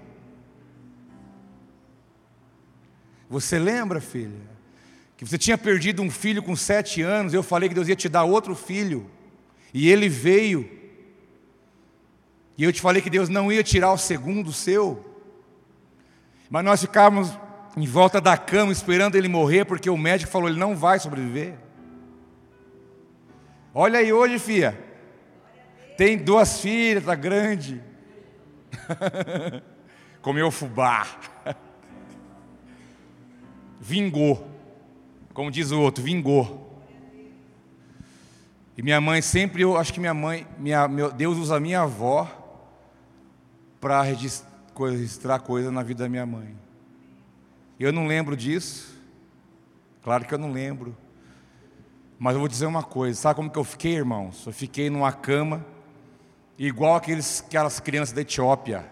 [3.31, 4.48] Você lembra, filha?
[5.19, 8.09] Que você tinha perdido um filho com sete anos, eu falei que Deus ia te
[8.09, 9.11] dar outro filho,
[9.75, 10.71] e ele veio,
[12.57, 15.05] e eu te falei que Deus não ia tirar o segundo seu,
[16.49, 17.37] mas nós ficávamos
[17.77, 21.55] em volta da cama esperando ele morrer, porque o médico falou: ele não vai sobreviver.
[23.75, 24.79] Olha aí hoje, filha,
[25.97, 27.83] tem duas filhas, está grande,
[30.23, 31.09] comeu fubá,
[33.81, 34.58] vingou
[35.39, 36.83] como diz o outro, vingou.
[38.77, 42.29] E minha mãe sempre, eu acho que minha mãe, minha, meu, Deus usa minha avó
[43.81, 46.57] para registrar coisa na vida da minha mãe.
[47.79, 49.01] Eu não lembro disso,
[50.03, 50.97] claro que eu não lembro.
[52.19, 54.45] Mas eu vou dizer uma coisa, sabe como que eu fiquei, irmãos?
[54.45, 55.65] Eu fiquei numa cama,
[56.59, 58.91] igual aqueles, aquelas crianças da Etiópia,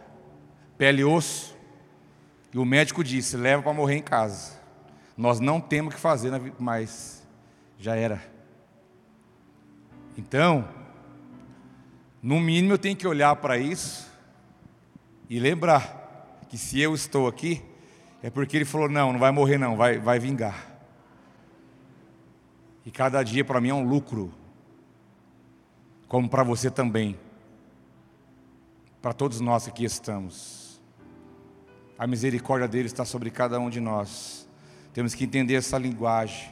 [0.79, 1.57] pele e osso.
[2.55, 4.65] E o médico disse: leva para morrer em casa.
[5.17, 7.27] Nós não temos que fazer, mas
[7.79, 8.23] já era.
[10.17, 10.69] Então,
[12.23, 14.11] no mínimo eu tenho que olhar para isso
[15.29, 17.63] e lembrar que se eu estou aqui,
[18.23, 20.75] é porque ele falou: não, não vai morrer, não, vai, vai vingar.
[22.85, 24.33] E cada dia para mim é um lucro,
[26.09, 27.19] como para você também,
[29.03, 30.81] para todos nós que aqui estamos.
[31.99, 34.46] A misericórdia dele está sobre cada um de nós.
[34.97, 36.49] Temos que entender essa linguagem.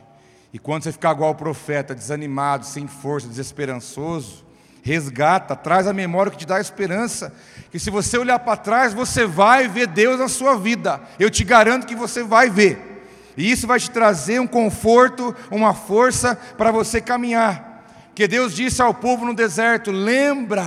[0.53, 4.45] E quando você ficar igual o profeta, desanimado, sem força, desesperançoso,
[4.83, 7.35] resgata, traz a memória que te dá esperança.
[7.71, 11.01] Que se você olhar para trás, você vai ver Deus na sua vida.
[11.19, 13.07] Eu te garanto que você vai ver.
[13.35, 17.83] E isso vai te trazer um conforto, uma força para você caminhar.
[18.15, 20.67] Que Deus disse ao povo no deserto: lembra.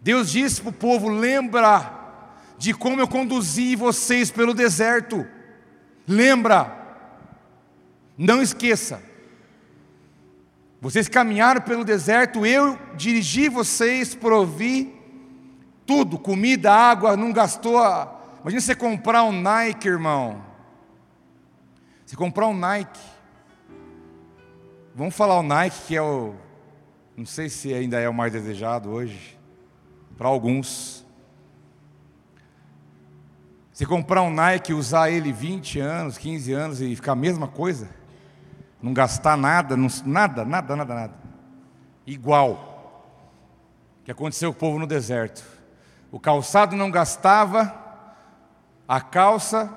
[0.00, 1.88] Deus disse para o povo: lembra
[2.58, 5.24] de como eu conduzi vocês pelo deserto.
[6.06, 6.82] Lembra,
[8.16, 9.02] não esqueça.
[10.80, 14.92] Vocês caminharam pelo deserto, eu dirigi vocês, provi
[15.86, 17.80] tudo, comida, água, não gastou.
[18.40, 20.42] Imagina você comprar um Nike, irmão.
[22.04, 23.00] Se comprar um Nike,
[24.94, 26.34] vamos falar o Nike que é o,
[27.16, 29.38] não sei se ainda é o mais desejado hoje,
[30.18, 31.01] para alguns.
[33.72, 37.88] Se comprar um Nike, usar ele 20 anos, 15 anos e ficar a mesma coisa,
[38.82, 41.14] não gastar nada, não, nada, nada, nada, nada.
[42.06, 42.68] Igual.
[44.00, 45.42] O que aconteceu com o povo no deserto.
[46.10, 47.74] O calçado não gastava,
[48.86, 49.72] a calça.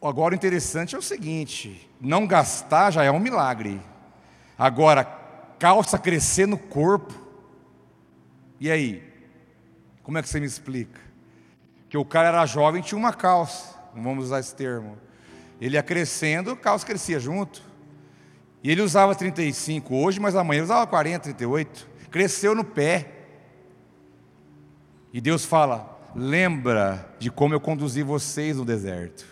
[0.00, 3.82] Agora o interessante é o seguinte: não gastar já é um milagre.
[4.56, 5.04] Agora,
[5.58, 7.12] calça crescer no corpo.
[8.58, 9.12] E aí?
[10.02, 11.11] Como é que você me explica?
[11.92, 14.96] Que o cara era jovem tinha uma calça, vamos usar esse termo.
[15.60, 17.62] Ele ia crescendo, a calça crescia junto.
[18.62, 21.90] E ele usava 35 hoje, mas amanhã usava 40, 38.
[22.10, 23.12] Cresceu no pé.
[25.12, 29.26] E Deus fala: lembra de como eu conduzi vocês no deserto.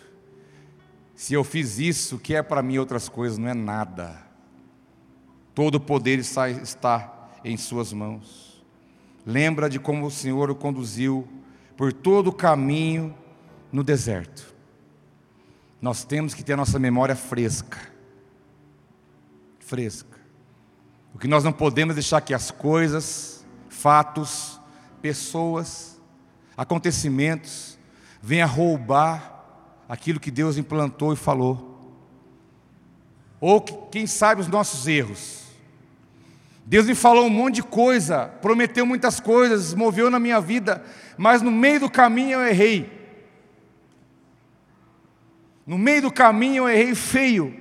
[1.15, 4.21] Se eu fiz isso, que é para mim outras coisas não é nada.
[5.55, 8.63] Todo o poder está em Suas mãos.
[9.25, 11.27] Lembra de como o Senhor o conduziu
[11.75, 13.15] por todo o caminho
[13.71, 14.53] no deserto.
[15.81, 17.79] Nós temos que ter a nossa memória fresca.
[19.59, 20.19] Fresca.
[21.13, 24.59] O que nós não podemos deixar que as coisas, fatos,
[25.01, 25.99] pessoas,
[26.55, 27.79] acontecimentos,
[28.21, 29.43] venha roubar
[29.89, 31.69] aquilo que Deus implantou e falou.
[33.39, 35.41] Ou quem sabe os nossos erros.
[36.65, 40.83] Deus me falou um monte de coisa, prometeu muitas coisas, moveu na minha vida,
[41.21, 42.91] mas no meio do caminho eu errei.
[45.67, 47.55] No meio do caminho eu errei feio.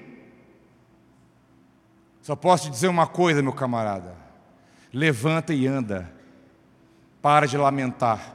[2.23, 4.17] Só posso te dizer uma coisa, meu camarada:
[4.91, 6.11] levanta e anda.
[7.21, 8.35] Para de lamentar.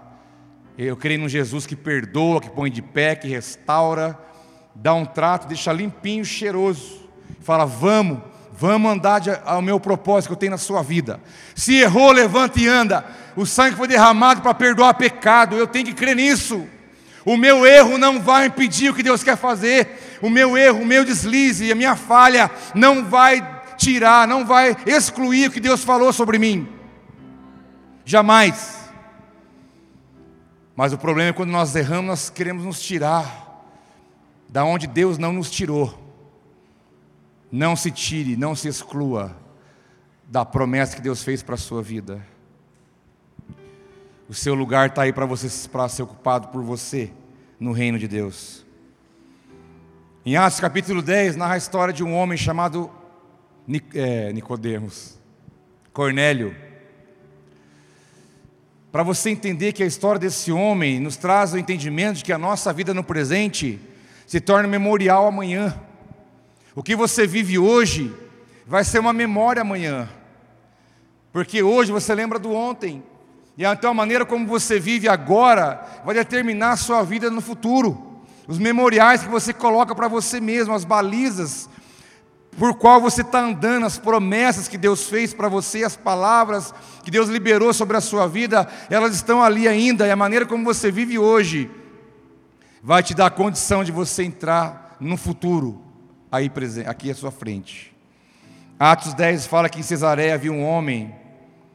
[0.78, 4.16] Eu creio num Jesus que perdoa, que põe de pé, que restaura,
[4.76, 7.10] dá um trato, deixa limpinho, cheiroso.
[7.40, 8.22] Fala, vamos,
[8.58, 11.20] vamos andar de, ao meu propósito que eu tenho na sua vida.
[11.56, 13.06] Se errou, levanta e anda.
[13.36, 16.66] O sangue foi derramado para perdoar pecado, eu tenho que crer nisso.
[17.26, 20.20] O meu erro não vai impedir o que Deus quer fazer.
[20.22, 25.50] O meu erro, o meu deslize, a minha falha não vai tirar, não vai excluir
[25.50, 26.68] o que Deus falou sobre mim.
[28.06, 28.92] Jamais.
[30.76, 33.46] Mas o problema é quando nós erramos, nós queremos nos tirar
[34.48, 36.05] da onde Deus não nos tirou.
[37.52, 39.36] Não se tire, não se exclua
[40.28, 42.26] da promessa que Deus fez para a sua vida.
[44.28, 47.12] O seu lugar está aí para você para ser ocupado por você
[47.60, 48.66] no reino de Deus.
[50.26, 52.90] Em Atos capítulo 10, narra a história de um homem chamado
[53.94, 55.20] é, Nicodemos,
[55.94, 56.56] Cornélio.
[58.92, 62.38] Para você entender que a história desse homem nos traz o entendimento de que a
[62.38, 63.80] nossa vida no presente
[64.26, 65.80] se torna memorial amanhã.
[66.76, 68.14] O que você vive hoje
[68.68, 70.10] vai ser uma memória amanhã.
[71.32, 73.02] Porque hoje você lembra do ontem.
[73.58, 78.20] E então a maneira como você vive agora vai determinar a sua vida no futuro.
[78.48, 81.70] Os memoriais que você coloca para você mesmo, as balizas
[82.58, 86.74] por qual você está andando, as promessas que Deus fez para você, as palavras
[87.04, 90.64] que Deus liberou sobre a sua vida, elas estão ali ainda, e a maneira como
[90.64, 91.70] você vive hoje
[92.82, 95.82] vai te dar a condição de você entrar no futuro,
[96.36, 97.96] aí presente, aqui à sua frente.
[98.80, 101.16] Atos 10 fala que em Cesareia havia um homem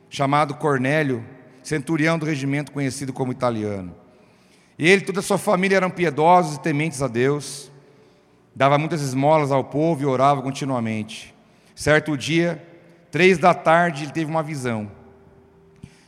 [0.08, 1.24] chamado Cornélio,
[1.62, 3.94] centurião do regimento conhecido como italiano.
[4.78, 7.70] Ele e toda a sua família eram piedosos e tementes a Deus
[8.54, 11.34] dava muitas esmolas ao povo e orava continuamente.
[11.74, 12.62] Certo dia,
[13.10, 14.90] três da tarde, ele teve uma visão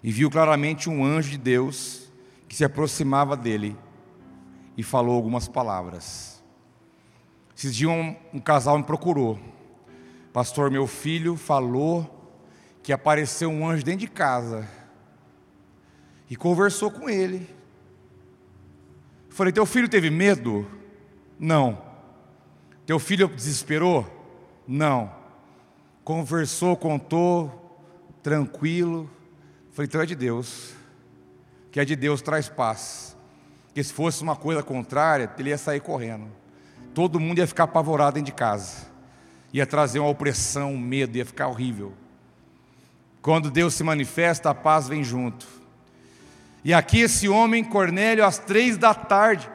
[0.02, 2.10] e viu claramente um anjo de Deus
[2.48, 3.76] que se aproximava dele
[4.76, 6.31] e falou algumas palavras.
[7.56, 9.38] Esses dias um, um casal me procurou.
[10.32, 12.22] Pastor, meu filho falou
[12.82, 14.68] que apareceu um anjo dentro de casa
[16.28, 17.48] e conversou com ele.
[19.28, 20.66] falei, teu filho teve medo?
[21.38, 21.82] Não.
[22.86, 24.06] Teu filho desesperou?
[24.66, 25.12] Não.
[26.02, 27.78] Conversou, contou,
[28.22, 29.10] tranquilo.
[29.72, 30.72] Falei, então é de Deus.
[31.70, 33.16] Que é de Deus traz paz.
[33.74, 36.26] Que se fosse uma coisa contrária, ele ia sair correndo.
[36.94, 38.86] Todo mundo ia ficar apavorado dentro de casa.
[39.52, 41.92] Ia trazer uma opressão, um medo, ia ficar horrível.
[43.20, 45.46] Quando Deus se manifesta, a paz vem junto.
[46.64, 49.48] E aqui esse homem, Cornélio, às três da tarde,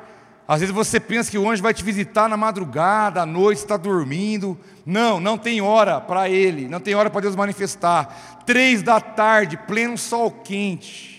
[0.48, 3.76] às vezes você pensa que o anjo vai te visitar na madrugada, à noite, está
[3.76, 4.58] dormindo.
[4.86, 8.44] Não, não tem hora para ele, não tem hora para Deus manifestar.
[8.46, 11.18] Três da tarde, pleno sol quente.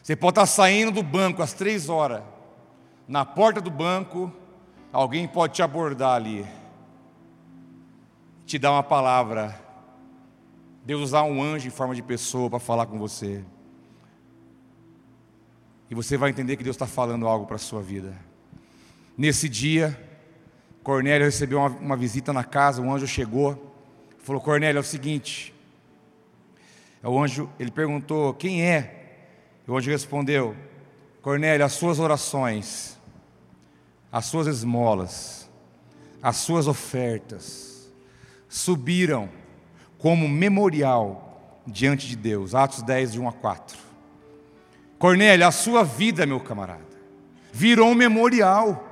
[0.00, 2.22] Você pode estar saindo do banco às três horas,
[3.08, 4.30] na porta do banco,
[4.92, 6.46] alguém pode te abordar ali,
[8.44, 9.58] te dar uma palavra,
[10.84, 13.42] Deus usar um anjo em forma de pessoa para falar com você.
[15.90, 18.14] E você vai entender que Deus está falando algo para a sua vida.
[19.16, 19.98] Nesse dia,
[20.82, 23.74] Cornélio recebeu uma, uma, visita na casa, um anjo chegou,
[24.18, 25.54] falou: Cornélio, é o seguinte.
[27.02, 29.16] O anjo, ele perguntou: Quem é?
[29.66, 30.54] O anjo respondeu:
[31.22, 32.97] Cornélio, as suas orações,
[34.10, 35.48] as suas esmolas,
[36.22, 37.90] as suas ofertas
[38.48, 39.28] subiram
[39.98, 42.54] como memorial diante de Deus.
[42.54, 43.78] Atos 10, de 1 a 4.
[44.98, 46.82] Cornélio, a sua vida, meu camarada,
[47.52, 48.84] virou um memorial.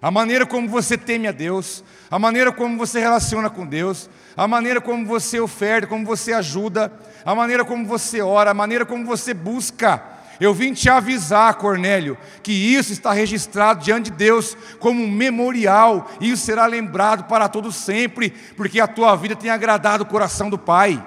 [0.00, 4.48] A maneira como você teme a Deus, a maneira como você relaciona com Deus, a
[4.48, 6.92] maneira como você oferta, como você ajuda,
[7.24, 10.02] a maneira como você ora, a maneira como você busca.
[10.42, 16.10] Eu vim te avisar, Cornélio, que isso está registrado diante de Deus como um memorial,
[16.20, 20.50] e isso será lembrado para todo sempre, porque a tua vida tem agradado o coração
[20.50, 21.00] do Pai.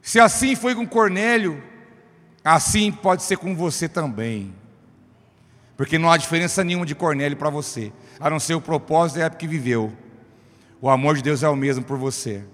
[0.00, 1.60] Se assim foi com Cornélio,
[2.44, 4.54] assim pode ser com você também.
[5.76, 9.24] Porque não há diferença nenhuma de Cornélio para você, a não ser o propósito da
[9.24, 9.92] época que viveu.
[10.80, 12.44] O amor de Deus é o mesmo por você.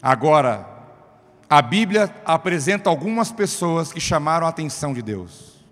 [0.00, 0.71] Agora,
[1.52, 5.62] a Bíblia apresenta algumas pessoas que chamaram a atenção de Deus.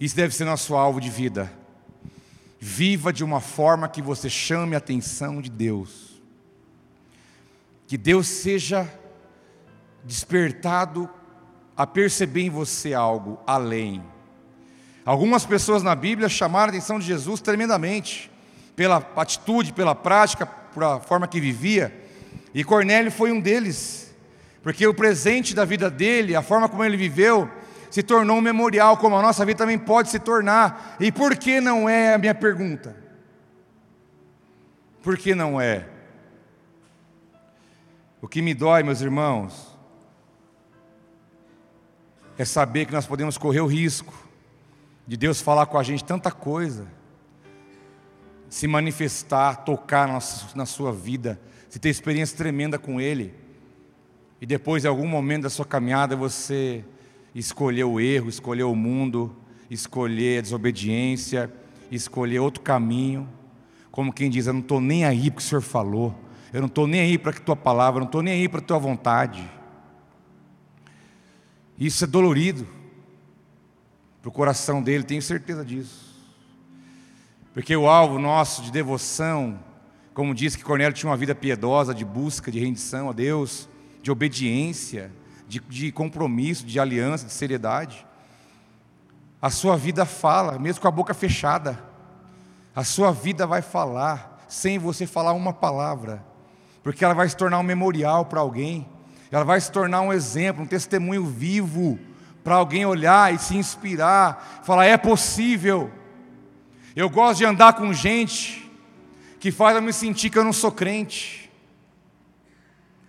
[0.00, 1.48] Isso deve ser nosso alvo de vida.
[2.58, 6.20] Viva de uma forma que você chame a atenção de Deus.
[7.86, 8.92] Que Deus seja
[10.02, 11.08] despertado
[11.76, 14.02] a perceber em você algo além.
[15.04, 18.28] Algumas pessoas na Bíblia chamaram a atenção de Jesus tremendamente,
[18.74, 22.07] pela atitude, pela prática, por a forma que vivia,
[22.54, 24.14] e Cornélio foi um deles,
[24.62, 27.50] porque o presente da vida dele, a forma como ele viveu,
[27.90, 30.96] se tornou um memorial, como a nossa vida também pode se tornar.
[31.00, 32.96] E por que não é a minha pergunta?
[35.02, 35.88] Por que não é?
[38.20, 39.76] O que me dói, meus irmãos,
[42.36, 44.12] é saber que nós podemos correr o risco
[45.06, 46.86] de Deus falar com a gente tanta coisa,
[48.50, 50.08] se manifestar, tocar
[50.54, 53.34] na sua vida, se ter experiência tremenda com Ele,
[54.40, 56.84] e depois, em algum momento da sua caminhada, você
[57.34, 59.34] escolher o erro, escolher o mundo,
[59.68, 61.52] escolher a desobediência,
[61.90, 63.28] escolher outro caminho,
[63.90, 66.14] como quem diz: Eu não estou nem aí porque o Senhor falou.
[66.52, 68.60] Eu não estou nem aí para a tua palavra, eu não estou nem aí para
[68.60, 69.46] a tua vontade.
[71.78, 72.66] Isso é dolorido
[74.22, 76.16] para o coração dele, tenho certeza disso.
[77.52, 79.58] Porque o alvo nosso de devoção,
[80.18, 83.68] como disse que Cornélio tinha uma vida piedosa, de busca, de rendição a Deus,
[84.02, 85.12] de obediência,
[85.46, 88.04] de, de compromisso, de aliança, de seriedade.
[89.40, 91.78] A sua vida fala, mesmo com a boca fechada.
[92.74, 96.26] A sua vida vai falar, sem você falar uma palavra
[96.82, 98.88] porque ela vai se tornar um memorial para alguém,
[99.30, 101.98] ela vai se tornar um exemplo, um testemunho vivo
[102.42, 105.92] para alguém olhar e se inspirar, falar: é possível.
[106.96, 108.67] Eu gosto de andar com gente
[109.38, 111.50] que faz eu me sentir que eu não sou crente.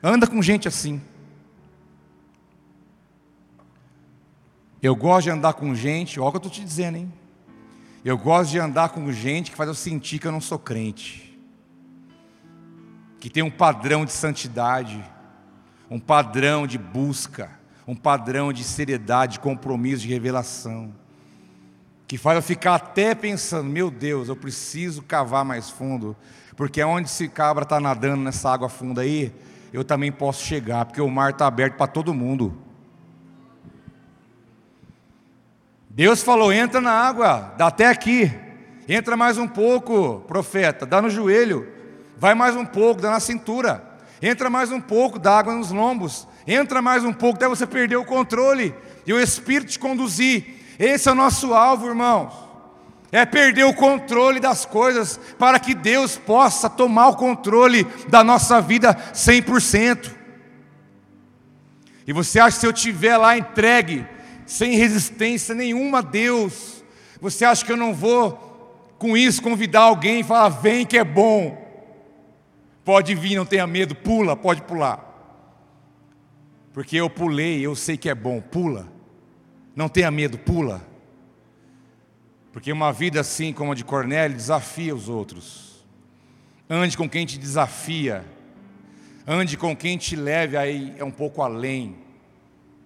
[0.01, 1.01] Anda com gente assim.
[4.81, 7.13] Eu gosto de andar com gente, olha o que eu estou te dizendo, hein?
[8.05, 11.29] Eu gosto de andar com gente que faz eu sentir que eu não sou crente
[13.19, 15.03] que tem um padrão de santidade,
[15.89, 17.51] um padrão de busca,
[17.85, 20.93] um padrão de seriedade, de compromisso, de revelação,
[22.09, 26.17] que faz eu ficar até pensando: meu Deus, eu preciso cavar mais fundo,
[26.57, 29.31] porque onde esse cabra está nadando nessa água funda aí,
[29.71, 32.57] eu também posso chegar, porque o mar está aberto para todo mundo.
[35.87, 38.33] Deus falou: entra na água, dá até aqui,
[38.87, 41.67] entra mais um pouco, profeta, dá no joelho.
[42.17, 43.83] Vai mais um pouco, dá na cintura.
[44.19, 46.27] Entra mais um pouco, dá água nos lombos.
[46.47, 48.73] Entra mais um pouco, até você perder o controle
[49.05, 50.58] e o Espírito te conduzir.
[50.79, 52.33] Esse é o nosso alvo, irmãos.
[53.11, 58.61] É perder o controle das coisas para que Deus possa tomar o controle da nossa
[58.61, 60.11] vida 100%.
[62.07, 64.07] E você acha que se eu estiver lá entregue,
[64.45, 66.83] sem resistência nenhuma a Deus,
[67.19, 71.03] você acha que eu não vou com isso convidar alguém e falar: vem que é
[71.03, 71.67] bom?
[72.85, 75.05] Pode vir, não tenha medo, pula, pode pular.
[76.73, 78.98] Porque eu pulei, eu sei que é bom, pula.
[79.75, 80.81] Não tenha medo, pula.
[82.51, 85.85] Porque uma vida assim como a de Cornélio desafia os outros.
[86.69, 88.25] Ande com quem te desafia.
[89.25, 91.97] Ande com quem te leve aí um pouco além,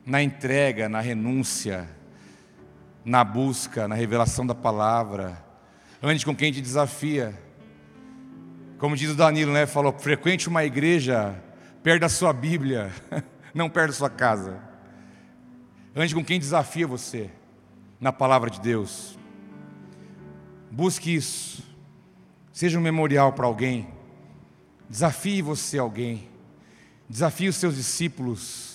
[0.05, 1.89] na entrega, na renúncia,
[3.05, 5.41] na busca, na revelação da palavra.
[6.01, 7.33] Ande com quem te desafia.
[8.77, 9.65] Como diz o Danilo, né?
[9.65, 11.41] Falou: frequente uma igreja
[11.81, 12.91] perto da sua Bíblia,
[13.53, 14.72] não perto da sua casa.
[15.95, 17.29] Ande com quem desafia você
[17.99, 19.17] na palavra de Deus.
[20.71, 21.63] Busque isso.
[22.51, 23.87] Seja um memorial para alguém.
[24.89, 26.27] Desafie você alguém.
[27.07, 28.73] Desafie os seus discípulos.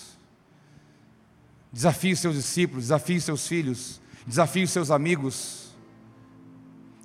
[1.72, 5.76] Desafie os seus discípulos, desafie os seus filhos, desafie os seus amigos.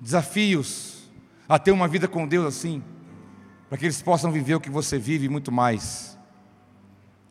[0.00, 1.10] Desafios
[1.48, 2.82] a ter uma vida com Deus assim,
[3.68, 6.13] para que eles possam viver o que você vive e muito mais.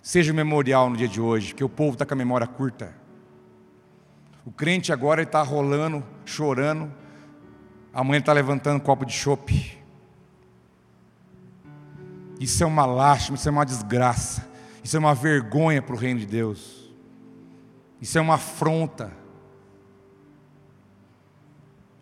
[0.04, 2.94] Seja um memorial no dia de hoje, porque o povo está com a memória curta.
[4.46, 6.94] O crente agora está rolando, chorando,
[7.94, 9.78] amanhã está levantando um copo de chope.
[12.38, 14.46] Isso é uma lástima, isso é uma desgraça,
[14.84, 16.94] isso é uma vergonha para o reino de Deus,
[18.02, 19.10] isso é uma afronta.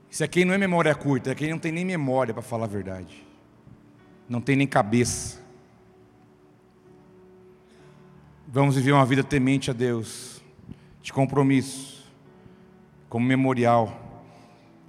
[0.10, 2.66] Isso é quem não é memória curta, é quem não tem nem memória para falar
[2.66, 3.24] a verdade,
[4.28, 5.41] não tem nem cabeça.
[8.52, 10.42] Vamos viver uma vida temente a Deus,
[11.02, 12.06] de compromisso,
[13.10, 13.98] como memorial.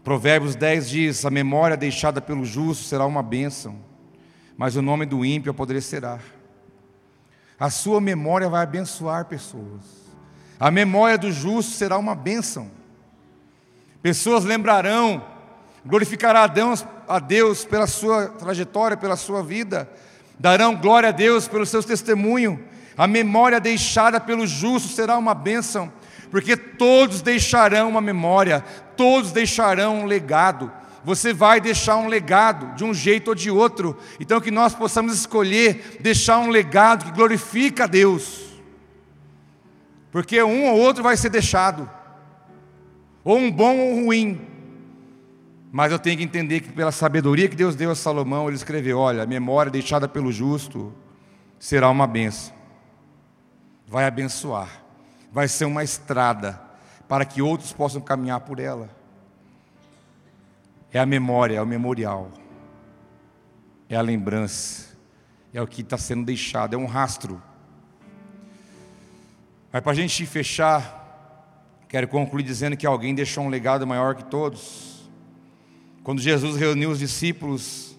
[0.05, 3.93] Provérbios 10 diz: A memória deixada pelo justo será uma bênção
[4.57, 6.19] mas o nome do ímpio apodrecerá.
[7.59, 9.81] A sua memória vai abençoar pessoas.
[10.59, 12.71] A memória do justo será uma bênção.
[14.01, 15.25] Pessoas lembrarão,
[15.85, 16.43] glorificarão
[17.09, 19.91] a Deus pela sua trajetória, pela sua vida,
[20.39, 22.63] darão glória a Deus pelo seu testemunho.
[22.97, 25.93] A memória deixada pelo justo será uma bênção,
[26.31, 28.65] porque todos deixarão uma memória,
[28.97, 30.71] todos deixarão um legado
[31.05, 33.97] você vai deixar um legado de um jeito ou de outro.
[34.21, 38.53] Então que nós possamos escolher deixar um legado que glorifica a Deus.
[40.11, 41.89] Porque um ou outro vai ser deixado,
[43.25, 44.41] ou um bom ou ruim.
[45.73, 48.99] Mas eu tenho que entender que pela sabedoria que Deus deu a Salomão, ele escreveu:
[48.99, 50.93] olha, a memória deixada pelo justo
[51.59, 52.53] será uma benção.
[53.93, 54.71] Vai abençoar,
[55.31, 56.59] vai ser uma estrada
[57.07, 58.89] para que outros possam caminhar por ela.
[60.91, 62.33] É a memória, é o memorial,
[63.91, 64.97] é a lembrança,
[65.53, 67.43] é o que está sendo deixado, é um rastro.
[69.71, 74.25] Mas para a gente fechar, quero concluir dizendo que alguém deixou um legado maior que
[74.25, 75.07] todos.
[76.03, 77.95] Quando Jesus reuniu os discípulos,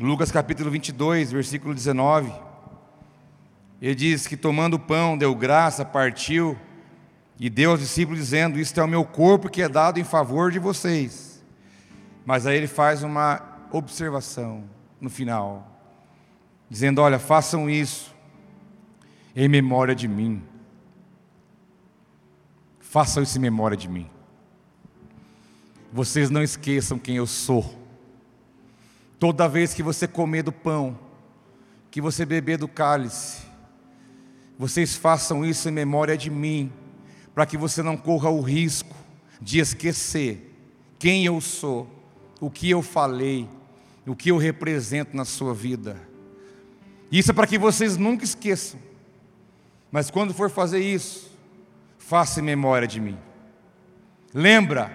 [0.00, 2.32] Lucas capítulo 22, versículo 19,
[3.80, 6.58] ele diz que tomando o pão, deu graça, partiu
[7.38, 10.50] e deu aos discípulos, dizendo: Isto é o meu corpo que é dado em favor
[10.50, 11.44] de vocês.
[12.24, 14.64] Mas aí ele faz uma observação
[15.00, 15.80] no final,
[16.70, 18.14] dizendo: Olha, façam isso
[19.34, 20.42] em memória de mim.
[22.80, 24.08] Façam isso em memória de mim.
[25.92, 27.78] Vocês não esqueçam quem eu sou.
[29.18, 30.98] Toda vez que você comer do pão,
[31.90, 33.43] que você beber do cálice,
[34.58, 36.72] vocês façam isso em memória de mim,
[37.34, 38.94] para que você não corra o risco
[39.40, 40.52] de esquecer
[40.98, 41.94] quem eu sou
[42.40, 43.48] o que eu falei,
[44.06, 45.96] o que eu represento na sua vida.
[47.10, 48.78] Isso é para que vocês nunca esqueçam.
[49.90, 51.30] Mas quando for fazer isso,
[51.96, 53.16] faça em memória de mim.
[54.32, 54.92] Lembra,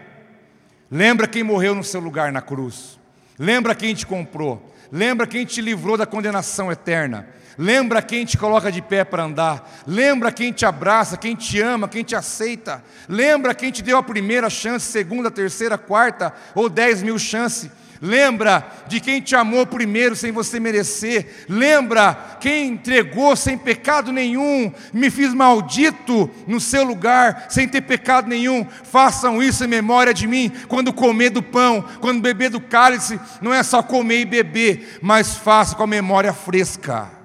[0.92, 3.00] lembra quem morreu no seu lugar na cruz.
[3.38, 4.72] Lembra quem te comprou.
[4.92, 7.28] Lembra quem te livrou da condenação eterna.
[7.62, 9.70] Lembra quem te coloca de pé para andar.
[9.86, 12.82] Lembra quem te abraça, quem te ama, quem te aceita.
[13.06, 17.70] Lembra quem te deu a primeira chance, segunda, terceira, quarta ou dez mil chances.
[18.02, 21.46] Lembra de quem te amou primeiro sem você merecer.
[21.50, 24.72] Lembra quem entregou sem pecado nenhum.
[24.94, 28.66] Me fiz maldito no seu lugar sem ter pecado nenhum.
[28.66, 30.50] Façam isso em memória de mim.
[30.70, 35.36] Quando comer do pão, quando beber do cálice, não é só comer e beber, mas
[35.36, 37.19] faça com a memória fresca.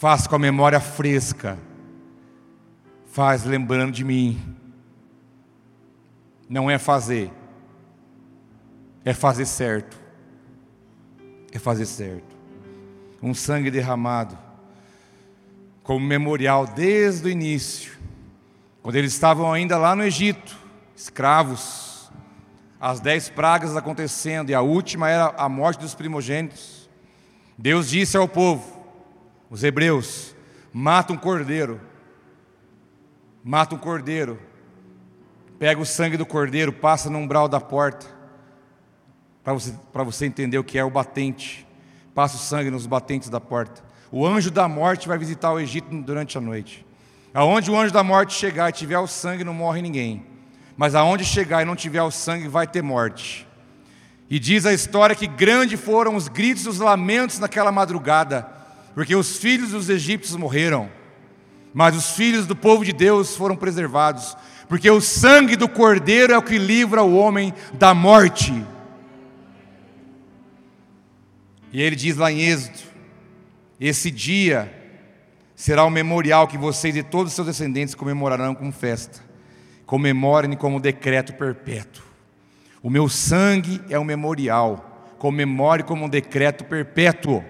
[0.00, 1.58] Faz com a memória fresca.
[3.12, 4.40] Faz lembrando de mim.
[6.48, 7.30] Não é fazer,
[9.04, 10.00] é fazer certo.
[11.52, 12.34] É fazer certo.
[13.22, 14.38] Um sangue derramado,
[15.82, 17.92] como memorial desde o início,
[18.82, 20.56] quando eles estavam ainda lá no Egito,
[20.96, 22.10] escravos,
[22.80, 26.88] as dez pragas acontecendo, e a última era a morte dos primogênitos.
[27.58, 28.79] Deus disse ao povo:
[29.50, 30.34] os hebreus
[30.72, 31.80] matam um cordeiro,
[33.42, 34.38] mata um cordeiro,
[35.58, 38.06] pega o sangue do cordeiro, passa no umbral da porta,
[39.42, 41.66] para você, você entender o que é o batente,
[42.14, 43.82] passa o sangue nos batentes da porta.
[44.12, 46.86] O anjo da morte vai visitar o Egito durante a noite.
[47.34, 50.26] Aonde o anjo da morte chegar e tiver o sangue, não morre ninguém.
[50.76, 53.46] Mas aonde chegar e não tiver o sangue, vai ter morte.
[54.28, 58.59] E diz a história que grande foram os gritos e os lamentos naquela madrugada,
[58.94, 60.90] porque os filhos dos egípcios morreram,
[61.72, 64.36] mas os filhos do povo de Deus foram preservados,
[64.68, 68.64] porque o sangue do cordeiro é o que livra o homem da morte.
[71.72, 72.78] E ele diz lá em Êxodo:
[73.80, 74.72] esse dia
[75.54, 79.20] será o memorial que vocês e todos os seus descendentes comemorarão como festa.
[79.86, 82.04] Comemorem como decreto perpétuo.
[82.82, 85.14] O meu sangue é um memorial.
[85.18, 87.44] Comemore como um decreto perpétuo.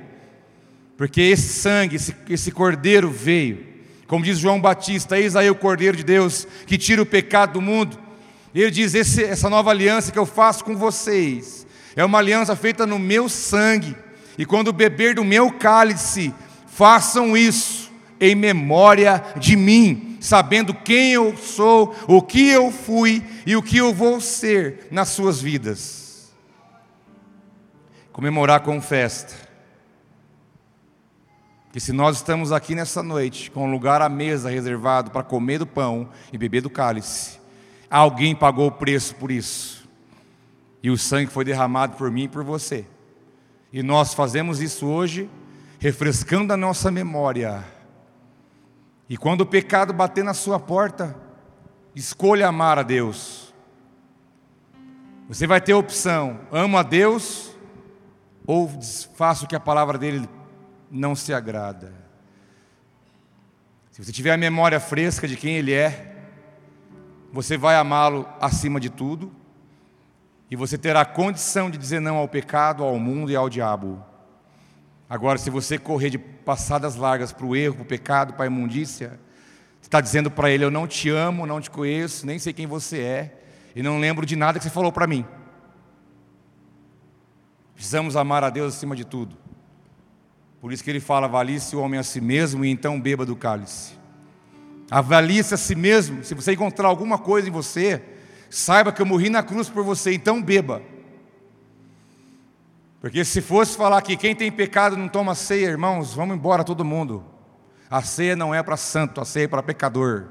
[1.01, 3.67] Porque esse sangue, esse, esse cordeiro veio.
[4.07, 7.63] Como diz João Batista, eis aí o cordeiro de Deus que tira o pecado do
[7.63, 7.99] mundo.
[8.55, 12.87] Ele diz: esse, essa nova aliança que eu faço com vocês é uma aliança feita
[12.87, 13.97] no meu sangue.
[14.37, 16.35] E quando beber do meu cálice,
[16.67, 17.91] façam isso
[18.21, 23.79] em memória de mim, sabendo quem eu sou, o que eu fui e o que
[23.79, 26.31] eu vou ser nas suas vidas.
[28.13, 29.40] Comemorar com festa.
[31.73, 35.59] Que se nós estamos aqui nessa noite, com um lugar à mesa reservado para comer
[35.59, 37.39] do pão e beber do cálice,
[37.89, 39.89] alguém pagou o preço por isso.
[40.83, 42.87] E o sangue foi derramado por mim e por você.
[43.73, 45.31] E nós fazemos isso hoje,
[45.79, 47.65] refrescando a nossa memória
[49.11, 51.17] e quando o pecado bater na sua porta,
[51.97, 53.53] escolha amar a Deus.
[55.29, 57.51] Você vai ter a opção: amo a Deus
[58.47, 58.71] ou
[59.17, 60.29] faço o que a palavra dele
[60.91, 61.93] não se agrada.
[63.91, 66.17] Se você tiver a memória fresca de quem ele é,
[67.33, 69.33] você vai amá-lo acima de tudo,
[70.51, 74.05] e você terá condição de dizer não ao pecado, ao mundo e ao diabo.
[75.09, 78.47] Agora, se você correr de passadas largas para o erro, para o pecado, para a
[78.47, 79.21] imundícia,
[79.81, 82.67] você está dizendo para ele: Eu não te amo, não te conheço, nem sei quem
[82.67, 83.43] você é,
[83.77, 85.25] e não lembro de nada que você falou para mim.
[87.75, 89.37] Precisamos amar a Deus acima de tudo.
[90.61, 93.35] Por isso que ele fala: avalie-se o homem a si mesmo e então beba do
[93.35, 93.93] cálice.
[94.91, 96.23] Avalie-se a si mesmo.
[96.25, 98.03] Se você encontrar alguma coisa em você,
[98.51, 100.83] saiba que eu morri na cruz por você, então beba.
[103.01, 106.85] Porque se fosse falar que quem tem pecado não toma ceia, irmãos, vamos embora todo
[106.85, 107.25] mundo.
[107.89, 110.27] A ceia não é para santo, a ceia é para pecador.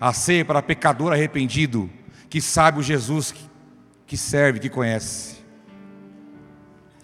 [0.00, 1.90] A ceia é para pecador arrependido,
[2.30, 3.34] que sabe o Jesus
[4.06, 5.41] que serve, que conhece.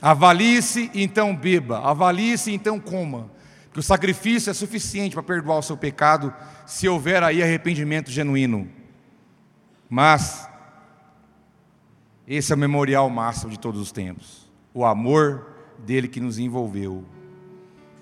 [0.01, 3.31] Avalie-se então beba, avalie-se então coma.
[3.73, 6.33] Que o sacrifício é suficiente para perdoar o seu pecado,
[6.67, 8.69] se houver aí arrependimento genuíno.
[9.89, 10.49] Mas,
[12.27, 15.45] esse é o memorial máximo de todos os tempos o amor
[15.85, 17.05] dele que nos envolveu.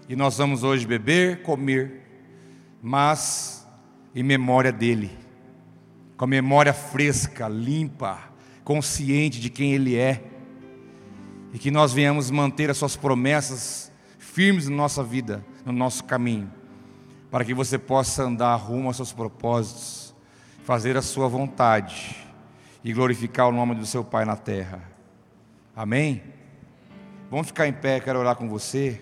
[0.08, 2.02] E nós vamos hoje beber, comer,
[2.82, 3.66] mas
[4.14, 5.10] em memória dele,
[6.18, 8.18] com a memória fresca, limpa,
[8.62, 10.22] consciente de quem ele é,
[11.56, 16.52] e que nós venhamos manter as suas promessas firmes na nossa vida, no nosso caminho,
[17.30, 20.14] para que você possa andar rumo aos seus propósitos,
[20.66, 22.14] fazer a sua vontade
[22.84, 24.82] e glorificar o nome do seu Pai na terra.
[25.74, 26.22] Amém?
[27.30, 29.00] Vamos ficar em pé, quero orar com você.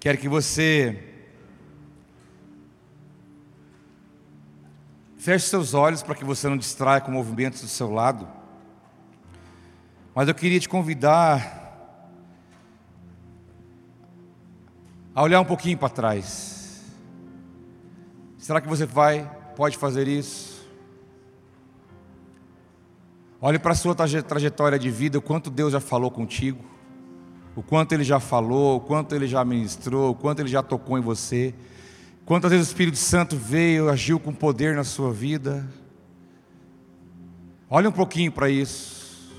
[0.00, 1.05] Quero que você
[5.26, 8.28] feche seus olhos para que você não distraia com movimentos do seu lado.
[10.14, 11.98] Mas eu queria te convidar
[15.12, 16.80] a olhar um pouquinho para trás.
[18.38, 20.64] Será que você vai, pode fazer isso?
[23.40, 26.64] Olhe para a sua trajetória de vida, o quanto Deus já falou contigo,
[27.56, 30.96] o quanto Ele já falou, o quanto Ele já ministrou, o quanto Ele já tocou
[30.96, 31.52] em você,
[32.26, 35.64] quantas vezes o Espírito Santo veio, agiu com poder na sua vida.
[37.70, 39.32] Olhe um pouquinho para isso.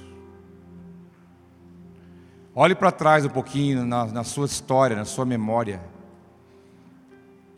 [2.55, 5.81] Olhe para trás um pouquinho na, na, sua história, na sua memória.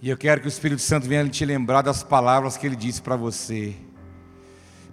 [0.01, 3.01] E eu quero que o Espírito Santo venha te lembrar das palavras que ele disse
[3.01, 3.75] para você.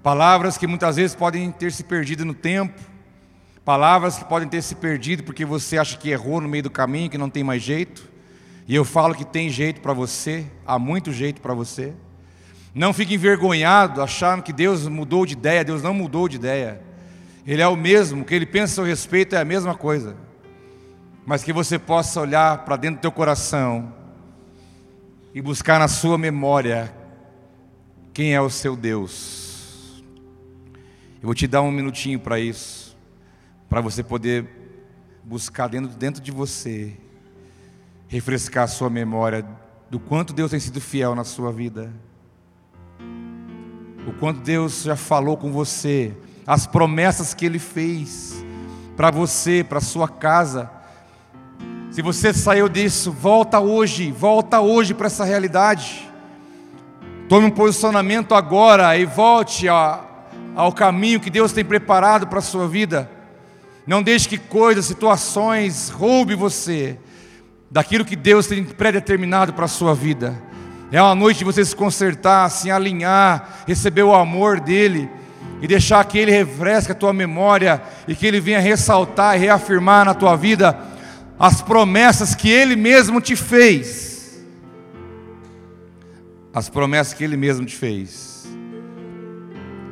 [0.03, 2.81] Palavras que muitas vezes podem ter se perdido no tempo,
[3.65, 7.11] palavras que podem ter se perdido porque você acha que errou no meio do caminho,
[7.11, 8.16] que não tem mais jeito.
[8.69, 11.95] E eu falo que tem jeito para você, há muito jeito para você.
[12.75, 16.83] Não fique envergonhado achando que Deus mudou de ideia, Deus não mudou de ideia.
[17.47, 20.17] Ele é o mesmo, o que ele pensa a seu respeito é a mesma coisa.
[21.25, 23.95] Mas que você possa olhar para dentro do teu coração
[25.33, 26.93] e buscar na sua memória
[28.13, 30.03] quem é o seu Deus.
[31.23, 32.97] Eu vou te dar um minutinho para isso,
[33.69, 34.49] para você poder
[35.25, 36.97] buscar dentro, dentro de você,
[38.09, 39.45] refrescar a sua memória
[39.91, 41.93] do quanto Deus tem sido fiel na sua vida,
[44.07, 48.45] o quanto Deus já falou com você, as promessas que Ele fez
[48.97, 50.71] para você, para sua casa.
[51.91, 56.09] Se você saiu disso, volta hoje, volta hoje para essa realidade.
[57.29, 60.05] Tome um posicionamento agora e volte a,
[60.55, 63.11] ao caminho que Deus tem preparado para a sua vida.
[63.85, 66.99] Não deixe que coisas, situações roube você
[67.71, 70.35] daquilo que Deus tem predeterminado para a sua vida.
[70.91, 75.11] É uma noite de você se consertar, se alinhar, receber o amor dEle
[75.61, 80.05] e deixar que Ele refresque a tua memória e que Ele venha ressaltar e reafirmar
[80.05, 80.79] na tua vida
[81.39, 84.17] as promessas que Ele mesmo te fez
[86.57, 88.49] as promessas que Ele mesmo te fez.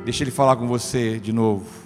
[0.03, 1.84] Deixa Ele falar com você de novo.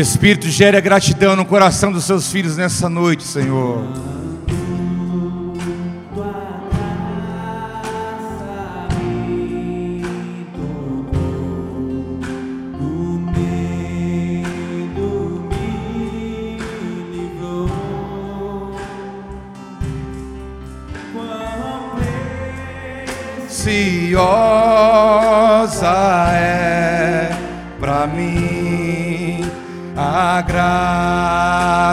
[0.00, 4.09] Espírito, gere gratidão no coração dos seus filhos nessa noite, Senhor.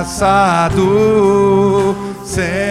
[0.08, 1.93] Graça do
[2.24, 2.66] Senhor.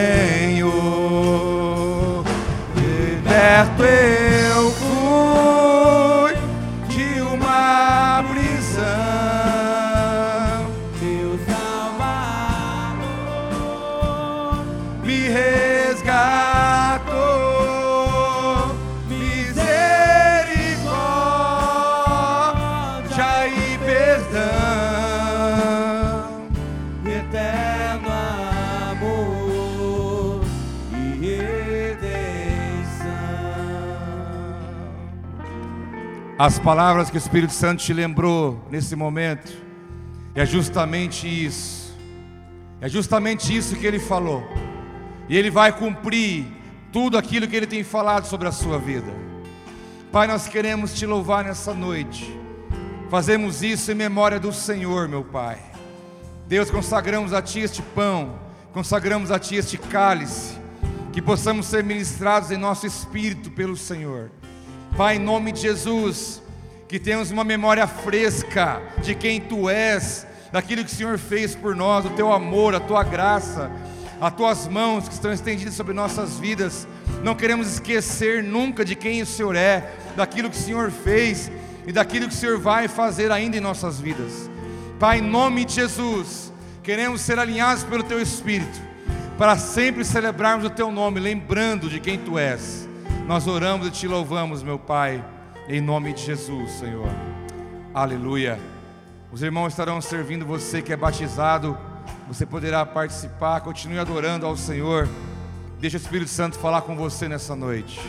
[36.46, 39.52] As palavras que o Espírito Santo te lembrou nesse momento
[40.32, 41.92] é justamente isso.
[42.80, 44.46] É justamente isso que ele falou.
[45.28, 46.46] E ele vai cumprir
[46.92, 49.12] tudo aquilo que ele tem falado sobre a sua vida.
[50.12, 52.38] Pai, nós queremos te louvar nessa noite.
[53.10, 55.58] Fazemos isso em memória do Senhor, meu Pai.
[56.46, 58.38] Deus, consagramos a Ti este pão,
[58.72, 60.56] consagramos a Ti este cálice,
[61.12, 64.30] que possamos ser ministrados em nosso espírito pelo Senhor.
[64.96, 66.40] Pai, em nome de Jesus,
[66.88, 71.76] que tenhamos uma memória fresca de quem Tu és, daquilo que o Senhor fez por
[71.76, 73.70] nós, o Teu amor, a Tua graça,
[74.18, 76.88] as Tuas mãos que estão estendidas sobre nossas vidas.
[77.22, 79.86] Não queremos esquecer nunca de quem o Senhor é,
[80.16, 81.52] daquilo que o Senhor fez
[81.86, 84.48] e daquilo que o Senhor vai fazer ainda em nossas vidas.
[84.98, 86.50] Pai, em nome de Jesus,
[86.82, 88.80] queremos ser alinhados pelo Teu Espírito,
[89.36, 92.88] para sempre celebrarmos o Teu nome, lembrando de quem Tu és.
[93.26, 95.24] Nós oramos e Te louvamos, meu Pai,
[95.68, 97.10] em nome de Jesus, Senhor.
[97.92, 98.56] Aleluia.
[99.32, 101.76] Os irmãos estarão servindo você que é batizado,
[102.28, 105.08] você poderá participar, continue adorando ao Senhor.
[105.80, 108.00] Deixa o Espírito Santo falar com você nessa noite.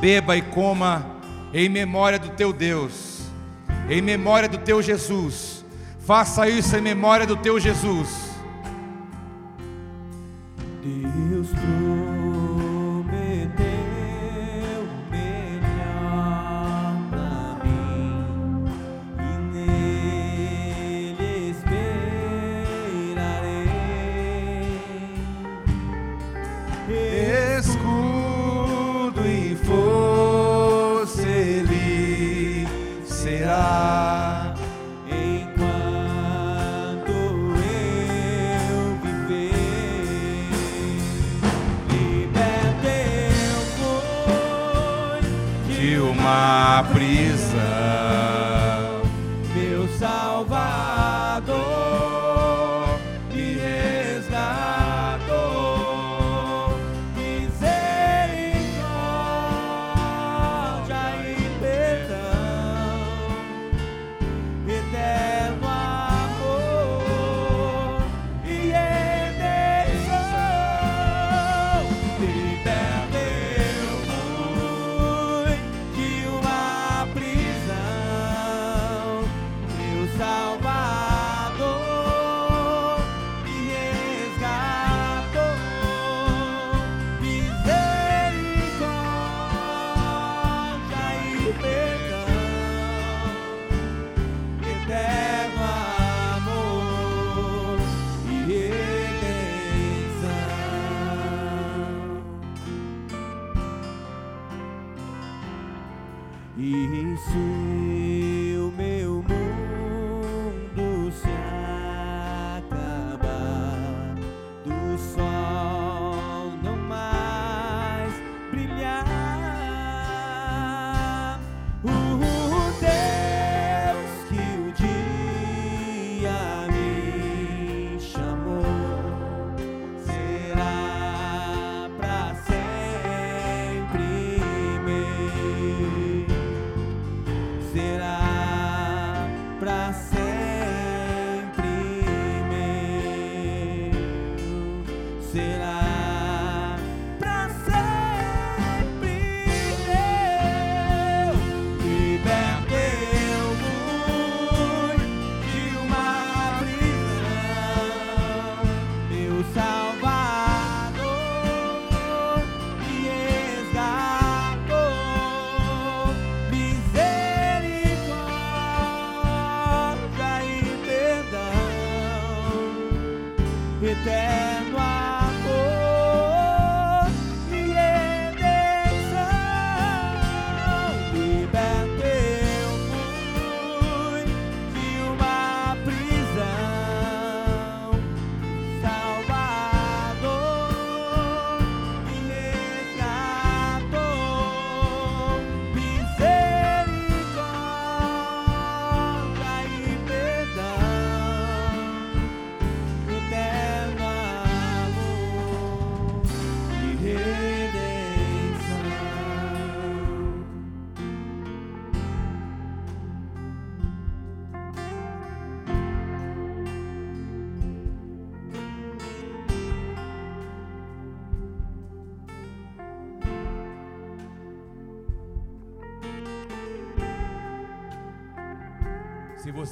[0.00, 1.06] Beba e coma
[1.54, 3.20] em memória do teu Deus,
[3.88, 5.64] em memória do teu Jesus.
[6.00, 8.32] Faça isso em memória do teu Jesus.
[10.82, 11.48] Deus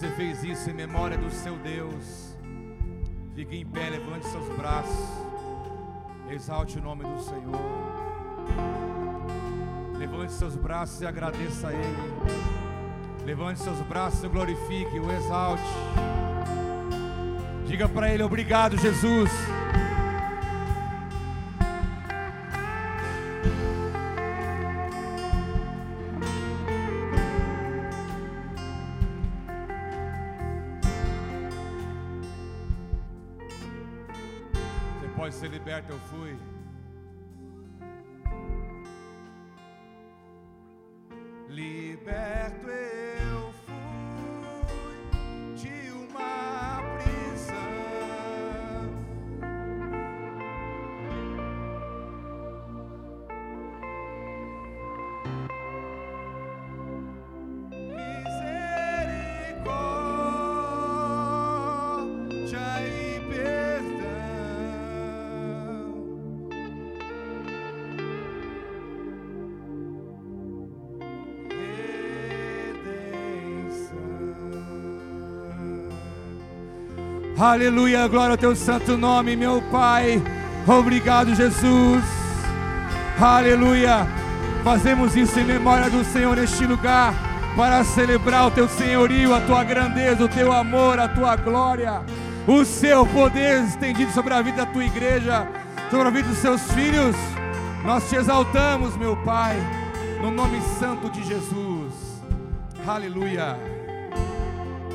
[0.00, 2.34] você fez isso em memória do seu Deus,
[3.34, 5.06] fique em pé, levante seus braços,
[6.30, 7.60] exalte o nome do Senhor.
[9.98, 12.02] Levante seus braços e agradeça a Ele.
[13.26, 15.62] Levante seus braços e glorifique, o exalte.
[17.66, 19.30] Diga para Ele: Obrigado, Jesus.
[77.40, 80.22] Aleluia, glória ao teu santo nome, meu Pai.
[80.68, 82.04] Obrigado, Jesus.
[83.18, 84.06] Aleluia.
[84.62, 87.14] Fazemos isso em memória do Senhor neste lugar,
[87.56, 92.02] para celebrar o teu senhorio, a tua grandeza, o teu amor, a tua glória,
[92.46, 95.48] o seu poder estendido sobre a vida da tua igreja,
[95.90, 97.16] sobre a vida dos seus filhos.
[97.86, 99.56] Nós te exaltamos, meu Pai,
[100.20, 102.20] no nome santo de Jesus.
[102.86, 103.69] Aleluia.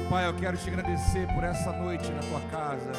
[0.10, 2.92] Pai, eu quero te agradecer por essa noite na tua casa.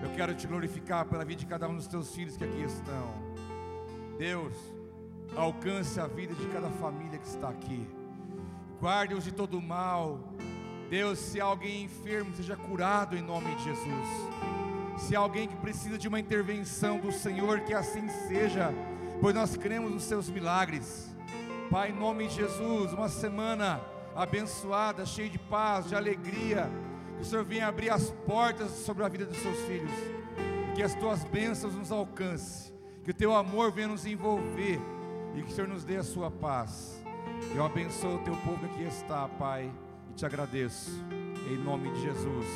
[0.00, 3.12] Eu quero te glorificar pela vida de cada um dos teus filhos que aqui estão.
[4.16, 4.54] Deus,
[5.34, 7.88] alcance a vida de cada família que está aqui.
[8.80, 10.20] Guarde-os de todo mal.
[10.88, 14.08] Deus, se alguém enfermo, seja curado em nome de Jesus.
[14.96, 18.72] Se alguém que precisa de uma intervenção do Senhor, que assim seja,
[19.20, 21.12] pois nós cremos nos seus milagres.
[21.68, 23.80] Pai, em nome de Jesus, uma semana
[24.14, 26.70] abençoada, cheia de paz, de alegria.
[27.16, 29.92] Que o Senhor venha abrir as portas sobre a vida dos seus filhos.
[30.70, 32.72] E que as tuas bênçãos nos alcance.
[33.02, 34.80] Que o teu amor venha nos envolver.
[35.34, 37.02] E que o Senhor nos dê a sua paz.
[37.54, 39.70] Eu abençoo o teu povo que está, Pai.
[40.10, 40.90] E te agradeço.
[41.50, 42.46] Em nome de Jesus.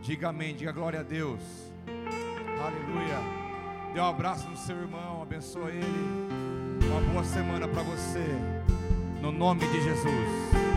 [0.00, 1.40] Diga amém, diga glória a Deus.
[1.86, 3.40] Aleluia.
[3.92, 5.86] Dê um abraço no seu irmão, abençoa ele.
[6.86, 8.24] Uma boa semana para você.
[9.20, 10.69] No nome de Jesus.